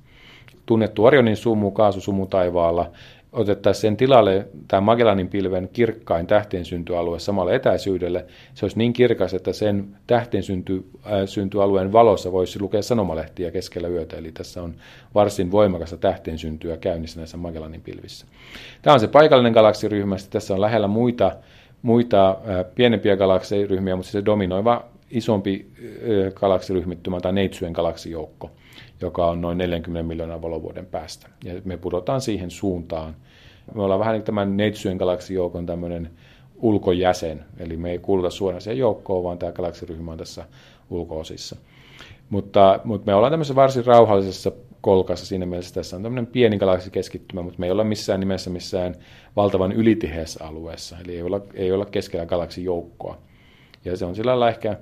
Tunnettu 0.67 1.05
Orionin 1.05 1.37
sumu, 1.37 1.71
kaasusumu 1.71 2.27
taivaalla, 2.27 2.91
otettaisiin 3.33 3.81
sen 3.81 3.97
tilalle 3.97 4.47
tämä 4.69 4.81
Magellanin 4.81 5.29
pilven 5.29 5.69
kirkkain 5.73 6.27
tähtien 6.27 6.65
syntyalue 6.65 7.19
samalle 7.19 7.55
etäisyydelle, 7.55 8.27
se 8.55 8.65
olisi 8.65 8.79
niin 8.79 8.93
kirkas, 8.93 9.35
että 9.35 9.53
sen 9.53 9.97
tähtien 10.07 10.43
synty, 10.43 10.85
äh, 11.07 11.13
syntyalueen 11.27 11.93
valossa 11.93 12.33
voisi 12.33 12.61
lukea 12.61 12.83
sanomalehtiä 12.83 13.51
keskellä 13.51 13.89
yötä. 13.89 14.17
Eli 14.17 14.33
tässä 14.33 14.63
on 14.63 14.75
varsin 15.15 15.51
voimakasta 15.51 15.97
tähtien 15.97 16.39
syntyä 16.39 16.77
käynnissä 16.77 17.21
näissä 17.21 17.37
Magellanin 17.37 17.81
pilvissä. 17.81 18.27
Tämä 18.83 18.95
on 18.95 19.01
se 19.01 19.09
paikallinen 19.09 19.53
galaksiryhmä. 19.53 20.17
Tässä 20.31 20.55
on 20.55 20.61
lähellä 20.61 20.89
muita, 20.89 21.33
muita 21.83 22.31
äh, 22.31 22.65
pienempiä 22.75 23.17
galaksiryhmiä, 23.17 23.97
mutta 23.97 24.13
se 24.13 24.25
dominoiva 24.25 24.85
isompi 25.11 25.67
äh, 25.79 26.33
galaksiryhmittymä 26.35 27.21
tai 27.21 27.33
neitsyen 27.33 27.73
galaksijoukko 27.73 28.51
joka 29.01 29.27
on 29.27 29.41
noin 29.41 29.59
40 29.59 30.09
miljoonaa 30.09 30.43
valovuoden 30.43 30.87
päästä. 30.87 31.29
Ja 31.45 31.55
me 31.65 31.77
pudotaan 31.77 32.21
siihen 32.21 32.51
suuntaan. 32.51 33.17
Me 33.75 33.83
ollaan 33.83 34.01
vähän 34.01 34.13
niin 34.13 34.23
tämän 34.23 34.57
Neitsyen 34.57 34.97
galaksijoukon 34.97 35.67
tämmöinen 35.67 36.11
ulkojäsen, 36.57 37.45
eli 37.59 37.77
me 37.77 37.91
ei 37.91 37.99
kuuluta 37.99 38.31
suoraan 38.31 38.61
siihen 38.61 38.79
joukkoon, 38.79 39.25
vaan 39.25 39.39
tämä 39.39 39.53
galaksiryhmä 39.53 40.13
on 40.13 40.19
tässä 40.19 40.45
ulkoosissa. 40.91 41.57
Mutta, 42.31 42.81
mutta 42.85 43.07
me 43.07 43.15
ollaan 43.15 43.33
tämmöisessä 43.33 43.55
varsin 43.55 43.87
rauhallisessa 43.87 44.53
kolkassa 44.81 45.27
siinä 45.27 45.47
mielessä, 45.47 45.75
tässä 45.75 45.97
on 45.97 46.03
tämmöinen 46.03 46.27
pieni 46.27 46.59
galaksikeskittymä, 46.59 47.43
mutta 47.43 47.59
me 47.59 47.67
ei 47.67 47.73
olla 47.73 47.85
missään 47.85 48.21
nimessä 48.21 48.51
missään 48.51 48.95
valtavan 49.37 49.73
ylitiheässä 49.73 50.45
alueessa, 50.45 50.97
eli 51.05 51.17
ei 51.17 51.23
olla, 51.23 51.41
ei 51.55 51.73
olla 51.73 51.85
keskellä 51.85 52.27
galaksijoukkoa. 52.27 53.19
Ja 53.85 53.97
se 53.97 54.05
on 54.05 54.15
sillä 54.15 54.31
lailla 54.31 54.49
ehkä 54.49 54.77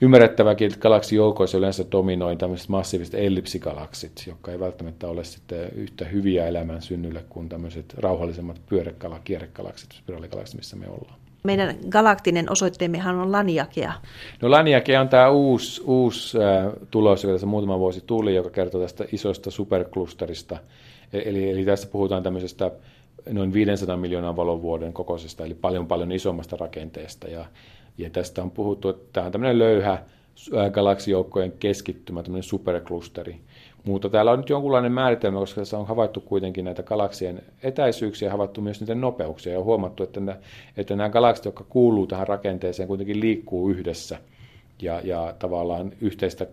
ymmärrettäväkin, 0.00 0.66
että 0.66 0.80
galaksijoukoissa 0.80 1.58
yleensä 1.58 1.84
dominoi 1.92 2.36
tämmöiset 2.36 2.68
massiiviset 2.68 3.14
ellipsigalaksit, 3.14 4.24
jotka 4.26 4.52
ei 4.52 4.60
välttämättä 4.60 5.08
ole 5.08 5.24
sitten 5.24 5.68
yhtä 5.74 6.04
hyviä 6.04 6.46
elämän 6.46 6.82
synnylle 6.82 7.24
kuin 7.28 7.48
tämmöiset 7.48 7.94
rauhallisemmat 7.96 8.60
pyörekala, 8.66 9.20
kierregalaksit, 9.24 9.92
spiraaligalaksit, 9.92 10.56
missä 10.56 10.76
me 10.76 10.86
ollaan. 10.88 11.20
Meidän 11.44 11.76
galaktinen 11.88 12.52
osoitteemmehan 12.52 13.16
on 13.16 13.32
Laniakea. 13.32 13.92
No 14.42 14.50
Laniakea 14.50 15.00
on 15.00 15.08
tämä 15.08 15.30
uusi, 15.30 15.82
uusi 15.84 16.38
äh, 16.38 16.72
tulos, 16.90 17.24
joka 17.24 17.34
tässä 17.34 17.46
muutama 17.46 17.78
vuosi 17.78 18.00
tuli, 18.06 18.34
joka 18.34 18.50
kertoo 18.50 18.80
tästä 18.80 19.04
isosta 19.12 19.50
superklusterista. 19.50 20.58
E-, 21.12 21.22
eli, 21.24 21.50
eli 21.50 21.64
tässä 21.64 21.88
puhutaan 21.92 22.22
tämmöisestä 22.22 22.70
noin 23.30 23.52
500 23.52 23.96
miljoonaa 23.96 24.36
valovuoden 24.36 24.92
kokoisesta, 24.92 25.44
eli 25.44 25.54
paljon 25.54 25.86
paljon 25.86 26.12
isommasta 26.12 26.56
rakenteesta. 26.56 27.28
Ja 27.28 27.44
ja 27.98 28.10
tästä 28.10 28.42
on 28.42 28.50
puhuttu, 28.50 28.88
että 28.88 29.08
tämä 29.12 29.26
on 29.26 29.32
tämmöinen 29.32 29.58
löyhä 29.58 30.02
galaksijoukkojen 30.70 31.52
keskittymä, 31.52 32.22
tämmöinen 32.22 32.42
superklusteri. 32.42 33.40
Mutta 33.84 34.08
täällä 34.08 34.30
on 34.30 34.38
nyt 34.38 34.48
jonkunlainen 34.48 34.92
määritelmä, 34.92 35.38
koska 35.38 35.60
tässä 35.60 35.78
on 35.78 35.86
havaittu 35.86 36.20
kuitenkin 36.20 36.64
näitä 36.64 36.82
galaksien 36.82 37.42
etäisyyksiä 37.62 38.26
ja 38.28 38.32
havaittu 38.32 38.60
myös 38.60 38.80
niiden 38.80 39.00
nopeuksia. 39.00 39.52
Ja 39.52 39.62
huomattu, 39.62 40.02
että, 40.02 40.20
nämä, 40.20 40.38
että 40.76 40.96
nämä 40.96 41.08
galaksit, 41.08 41.44
jotka 41.44 41.64
kuuluu 41.64 42.06
tähän 42.06 42.28
rakenteeseen, 42.28 42.88
kuitenkin 42.88 43.20
liikkuu 43.20 43.70
yhdessä 43.70 44.18
ja, 44.82 45.00
ja 45.04 45.34
tavallaan 45.38 45.92
yhteistä 46.00 46.46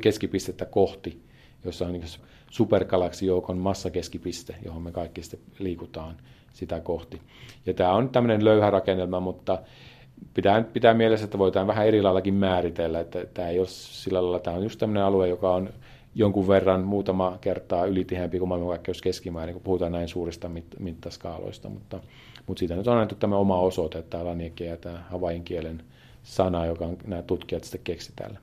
keskipistettä 0.00 0.64
kohti, 0.64 1.22
jossa 1.64 1.86
on 1.86 1.92
niin 1.92 2.04
supergalaksijoukon 2.50 3.58
massakeskipiste, 3.58 4.54
johon 4.64 4.82
me 4.82 4.92
kaikki 4.92 5.22
sitten 5.22 5.40
liikutaan 5.58 6.16
sitä 6.52 6.80
kohti. 6.80 7.20
Ja 7.66 7.74
tämä 7.74 7.92
on 7.92 8.08
tämmöinen 8.08 8.44
löyhä 8.44 8.70
rakennelma, 8.70 9.20
mutta 9.20 9.58
pitää, 10.34 10.62
pitää 10.62 10.94
mielessä, 10.94 11.24
että 11.24 11.38
voidaan 11.38 11.66
vähän 11.66 11.86
eri 11.86 12.02
laillakin 12.02 12.34
määritellä, 12.34 13.00
että 13.00 13.26
tämä 13.34 13.48
ei 13.48 13.58
ole 13.58 13.66
sillä 13.68 14.22
lailla, 14.22 14.38
tämä 14.38 14.56
on 14.56 14.62
just 14.62 14.78
tämmöinen 14.78 15.04
alue, 15.04 15.28
joka 15.28 15.54
on 15.54 15.70
jonkun 16.14 16.48
verran 16.48 16.84
muutama 16.84 17.38
kertaa 17.40 17.86
ylitiheämpi 17.86 18.38
kuin 18.38 18.48
maailmankaikkeus 18.48 19.02
keskimäärin, 19.02 19.52
kun 19.52 19.62
puhutaan 19.62 19.92
näin 19.92 20.08
suurista 20.08 20.48
mit- 20.48 20.76
mittaskaaloista, 20.78 21.68
mutta, 21.68 22.00
mutta 22.46 22.58
siitä 22.58 22.76
nyt 22.76 22.88
on 22.88 22.94
annettu 22.94 23.14
tämä 23.14 23.36
oma 23.36 23.60
osoite, 23.60 24.02
tämä 24.02 24.24
lanieke 24.24 24.64
ja 24.64 24.76
tämä 24.76 25.04
havain 25.10 25.44
kielen 25.44 25.82
sana, 26.22 26.66
joka 26.66 26.84
on, 26.84 26.96
nämä 27.06 27.22
tutkijat 27.22 27.64
sitten 27.64 27.80
keksi 27.84 28.12
täällä. 28.16 28.38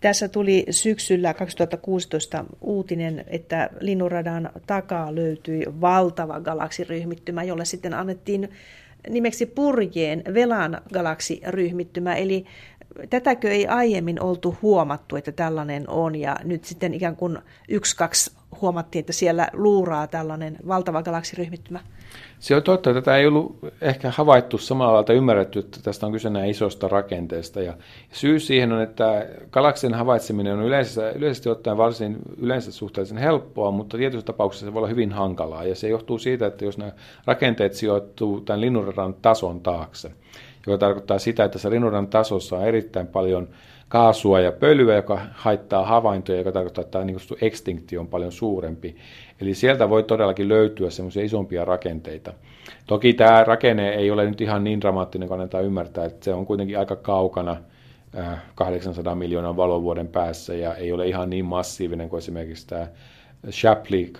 Tässä 0.00 0.28
tuli 0.28 0.66
syksyllä 0.70 1.34
2016 1.34 2.44
uutinen, 2.60 3.24
että 3.26 3.70
Linnunradan 3.80 4.50
takaa 4.66 5.14
löytyi 5.14 5.64
valtava 5.80 6.40
galaksiryhmittymä, 6.40 7.42
jolle 7.42 7.64
sitten 7.64 7.94
annettiin 7.94 8.48
nimeksi 9.08 9.46
Purjeen 9.46 10.22
Velan 10.34 10.80
galaksiryhmittymä, 10.92 12.14
eli 12.14 12.44
tätäkö 13.10 13.50
ei 13.50 13.66
aiemmin 13.66 14.22
oltu 14.22 14.56
huomattu, 14.62 15.16
että 15.16 15.32
tällainen 15.32 15.90
on, 15.90 16.14
ja 16.14 16.36
nyt 16.44 16.64
sitten 16.64 16.94
ikään 16.94 17.16
kuin 17.16 17.38
yksi, 17.68 17.96
kaksi 17.96 18.32
huomattiin, 18.60 19.00
että 19.00 19.12
siellä 19.12 19.48
luuraa 19.52 20.06
tällainen 20.06 20.56
valtava 20.68 21.02
galaksiryhmittymä. 21.02 21.80
Se 22.38 22.56
on 22.56 22.62
totta, 22.62 22.90
että 22.90 23.00
tätä 23.00 23.16
ei 23.16 23.26
ollut 23.26 23.58
ehkä 23.80 24.12
havaittu 24.14 24.58
samalla 24.58 25.02
tavalla 25.02 25.18
ymmärretty, 25.18 25.58
että 25.58 25.80
tästä 25.82 26.06
on 26.06 26.12
kyse 26.12 26.30
näin 26.30 26.50
isosta 26.50 26.88
rakenteesta. 26.88 27.62
Ja 27.62 27.74
syy 28.12 28.40
siihen 28.40 28.72
on, 28.72 28.82
että 28.82 29.26
galaksien 29.50 29.94
havaitseminen 29.94 30.58
on 30.58 30.64
yleensä, 30.64 31.10
yleisesti 31.10 31.48
ottaen 31.48 31.76
varsin 31.76 32.18
yleensä 32.38 32.72
suhteellisen 32.72 33.18
helppoa, 33.18 33.70
mutta 33.70 33.96
tietyissä 33.96 34.26
tapauksissa 34.26 34.66
se 34.66 34.74
voi 34.74 34.78
olla 34.78 34.88
hyvin 34.88 35.12
hankalaa. 35.12 35.64
Ja 35.64 35.74
se 35.74 35.88
johtuu 35.88 36.18
siitä, 36.18 36.46
että 36.46 36.64
jos 36.64 36.78
nämä 36.78 36.92
rakenteet 37.26 37.74
sijoittuu 37.74 38.40
tämän 38.40 38.60
linnunradan 38.60 39.14
tason 39.14 39.60
taakse, 39.60 40.10
joka 40.66 40.78
tarkoittaa 40.78 41.18
sitä, 41.18 41.44
että 41.44 41.52
tässä 41.52 41.70
linnunradan 41.70 42.08
tasossa 42.08 42.56
on 42.56 42.64
erittäin 42.64 43.06
paljon 43.06 43.48
kaasua 43.88 44.40
ja 44.40 44.52
pölyä, 44.52 44.96
joka 44.96 45.20
haittaa 45.32 45.86
havaintoja, 45.86 46.38
joka 46.38 46.52
tarkoittaa, 46.52 46.82
että 46.82 46.92
tämä 46.92 47.04
niin 47.04 47.18
extinktio 47.40 48.00
on 48.00 48.08
paljon 48.08 48.32
suurempi. 48.32 48.96
Eli 49.44 49.54
sieltä 49.54 49.90
voi 49.90 50.02
todellakin 50.02 50.48
löytyä 50.48 50.90
semmoisia 50.90 51.24
isompia 51.24 51.64
rakenteita. 51.64 52.32
Toki 52.86 53.12
tämä 53.12 53.44
rakenne 53.44 53.88
ei 53.88 54.10
ole 54.10 54.28
nyt 54.28 54.40
ihan 54.40 54.64
niin 54.64 54.80
dramaattinen 54.80 55.28
kuin 55.28 55.40
annetaan 55.40 55.64
ymmärtää, 55.64 56.04
että 56.04 56.24
se 56.24 56.34
on 56.34 56.46
kuitenkin 56.46 56.78
aika 56.78 56.96
kaukana 56.96 57.56
800 58.54 59.12
äh, 59.12 59.18
miljoonan 59.18 59.56
valovuoden 59.56 60.08
päässä 60.08 60.54
ja 60.54 60.74
ei 60.74 60.92
ole 60.92 61.08
ihan 61.08 61.30
niin 61.30 61.44
massiivinen 61.44 62.08
kuin 62.08 62.18
esimerkiksi 62.18 62.66
tämä 62.66 62.86
Shapley 63.50 64.12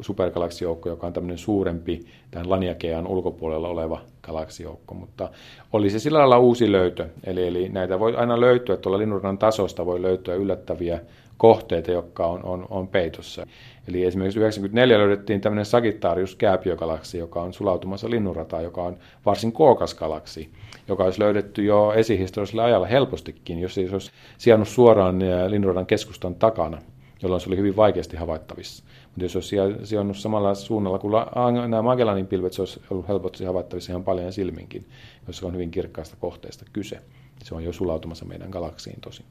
supergalaksijoukko, 0.00 0.88
joka 0.88 1.06
on 1.06 1.12
tämmöinen 1.12 1.38
suurempi 1.38 2.06
tämän 2.30 2.50
Laniakean 2.50 3.06
ulkopuolella 3.06 3.68
oleva 3.68 4.00
galaksijoukko, 4.22 4.94
mutta 4.94 5.28
oli 5.72 5.90
se 5.90 5.98
sillä 5.98 6.18
lailla 6.18 6.38
uusi 6.38 6.72
löytö. 6.72 7.08
Eli, 7.24 7.46
eli 7.46 7.68
näitä 7.68 7.98
voi 7.98 8.16
aina 8.16 8.40
löytyä, 8.40 8.76
tuolla 8.76 8.98
linnunradan 8.98 9.38
tasosta 9.38 9.86
voi 9.86 10.02
löytyä 10.02 10.34
yllättäviä 10.34 11.00
kohteita, 11.40 11.90
jotka 11.90 12.26
on, 12.26 12.44
on, 12.44 12.66
on 12.70 12.88
peitossa. 12.88 13.46
Eli 13.88 14.04
esimerkiksi 14.04 14.38
94 14.38 14.98
löydettiin 14.98 15.40
tämmöinen 15.40 15.64
Sagittarius 15.64 16.36
kääpiögalaksi, 16.36 17.18
joka 17.18 17.42
on 17.42 17.52
sulautumassa 17.52 18.10
linnunrataan, 18.10 18.64
joka 18.64 18.82
on 18.82 18.96
varsin 19.26 19.52
kookas 19.52 19.94
galaksi, 19.94 20.50
joka 20.88 21.04
olisi 21.04 21.20
löydetty 21.20 21.64
jo 21.64 21.92
esihistoriallisella 21.92 22.64
ajalla 22.64 22.86
helpostikin, 22.86 23.58
jos 23.58 23.74
se 23.74 23.88
olisi 23.92 24.10
sijannut 24.38 24.68
suoraan 24.68 25.18
linnunradan 25.48 25.86
keskustan 25.86 26.34
takana 26.34 26.78
jolloin 27.22 27.40
se 27.40 27.48
oli 27.48 27.56
hyvin 27.56 27.76
vaikeasti 27.76 28.16
havaittavissa. 28.16 28.84
Mutta 29.04 29.24
jos 29.24 29.36
olisi 29.36 29.56
sijonnut 29.84 30.16
samalla 30.16 30.54
suunnalla 30.54 30.98
kuin 30.98 31.12
nämä 31.68 31.82
Magellanin 31.82 32.26
pilvet, 32.26 32.52
se 32.52 32.62
olisi 32.62 32.80
ollut 32.90 33.08
helposti 33.08 33.44
havaittavissa 33.44 33.92
ihan 33.92 34.04
paljon 34.04 34.32
silminkin, 34.32 34.86
jos 35.26 35.42
on 35.42 35.52
hyvin 35.52 35.70
kirkkaasta 35.70 36.16
kohteesta 36.20 36.64
kyse. 36.72 37.00
Se 37.42 37.54
on 37.54 37.64
jo 37.64 37.72
sulautumassa 37.72 38.24
meidän 38.24 38.50
galaksiin 38.50 39.00
tosi. 39.00 39.24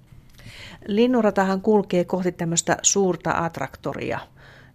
Linnuratahan 0.88 1.62
kulkee 1.62 2.04
kohti 2.04 2.32
tämmöistä 2.32 2.78
suurta 2.82 3.32
attraktoria, 3.38 4.20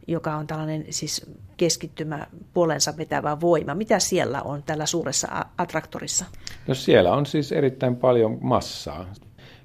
joka 0.07 0.37
on 0.37 0.47
tällainen 0.47 0.85
siis 0.91 1.27
keskittymä 1.57 2.27
puolensa 2.55 2.97
vetävä 2.97 3.41
voima. 3.41 3.75
Mitä 3.75 3.99
siellä 3.99 4.43
on 4.43 4.63
tällä 4.63 4.87
suuressa 4.87 5.29
attraktorissa? 5.59 6.25
No 6.67 6.75
siellä 6.75 7.13
on 7.13 7.27
siis 7.27 7.53
erittäin 7.53 7.97
paljon 7.97 8.39
massaa 8.41 9.07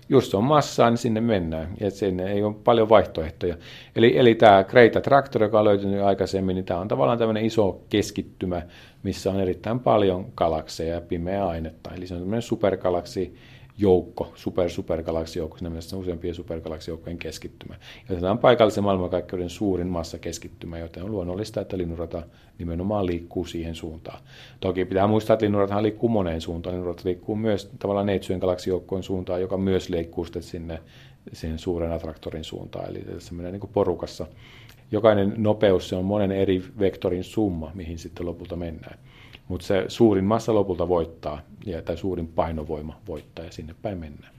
just 0.09 0.33
on 0.33 0.43
massaa, 0.43 0.89
niin 0.89 0.97
sinne 0.97 1.21
mennään. 1.21 1.67
Ja 1.79 1.91
sinne 1.91 2.31
ei 2.31 2.43
ole 2.43 2.55
paljon 2.63 2.89
vaihtoehtoja. 2.89 3.57
Eli, 3.95 4.17
eli 4.17 4.35
tämä 4.35 4.63
Great 4.63 4.91
Tractor, 5.03 5.43
joka 5.43 5.59
on 5.59 5.65
löytynyt 5.65 6.01
aikaisemmin, 6.01 6.55
niin 6.55 6.65
tämä 6.65 6.79
on 6.79 6.87
tavallaan 6.87 7.17
tämmöinen 7.17 7.45
iso 7.45 7.81
keskittymä, 7.89 8.61
missä 9.03 9.31
on 9.31 9.39
erittäin 9.39 9.79
paljon 9.79 10.25
galakseja 10.35 10.93
ja 10.93 11.01
pimeää 11.01 11.47
ainetta. 11.47 11.91
Eli 11.93 12.07
se 12.07 12.13
on 12.13 12.19
tämmöinen 12.19 12.41
supergalaksi, 12.41 13.35
joukko, 13.79 14.31
super 14.35 14.69
supergalaksijoukko, 14.69 15.57
siinä 15.57 15.69
mielessä 15.69 15.95
on 15.95 16.01
useampien 16.01 16.35
supergalaksijoukkojen 16.35 17.17
keskittymä. 17.17 17.75
Ja 18.09 18.15
tämä 18.15 18.31
on 18.31 18.37
paikallisen 18.37 18.83
maailmankaikkeuden 18.83 19.49
suurin 19.49 19.87
massakeskittymä, 19.87 20.79
joten 20.79 21.03
on 21.03 21.11
luonnollista, 21.11 21.61
että 21.61 21.77
linnunrata 21.77 22.23
nimenomaan 22.57 23.05
liikkuu 23.05 23.45
siihen 23.45 23.75
suuntaan. 23.75 24.21
Toki 24.59 24.85
pitää 24.85 25.07
muistaa, 25.07 25.33
että 25.33 25.43
linnunratahan 25.43 25.83
liikkuu 25.83 26.09
moneen 26.09 26.41
suuntaan. 26.41 26.75
Linnunrata 26.75 27.01
liikkuu 27.05 27.35
myös 27.35 27.69
tavallaan 27.79 28.05
neitsyön 28.05 28.39
galaksijoukkojen 28.39 29.03
suuntaan, 29.03 29.41
joka 29.41 29.57
myös 29.57 29.89
liikkuu 29.89 30.25
sitten 30.25 30.43
sinne 30.43 30.81
sen 31.33 31.59
suuren 31.59 31.91
attraktorin 31.91 32.43
suuntaan. 32.43 32.89
Eli 32.89 32.99
tässä 32.99 33.33
menee 33.33 33.51
niin 33.51 33.69
porukassa. 33.73 34.27
Jokainen 34.91 35.33
nopeus 35.37 35.89
se 35.89 35.95
on 35.95 36.05
monen 36.05 36.31
eri 36.31 36.63
vektorin 36.79 37.23
summa, 37.23 37.71
mihin 37.73 37.99
sitten 37.99 38.25
lopulta 38.25 38.55
mennään. 38.55 38.99
Mutta 39.49 39.67
se 39.67 39.85
suurin 39.87 40.25
massa 40.25 40.53
lopulta 40.53 40.87
voittaa, 40.87 41.41
ja, 41.65 41.81
tai 41.81 41.97
suurin 41.97 42.27
painovoima 42.27 42.99
voittaa, 43.07 43.45
ja 43.45 43.51
sinne 43.51 43.75
päin 43.81 43.97
mennään. 43.97 44.33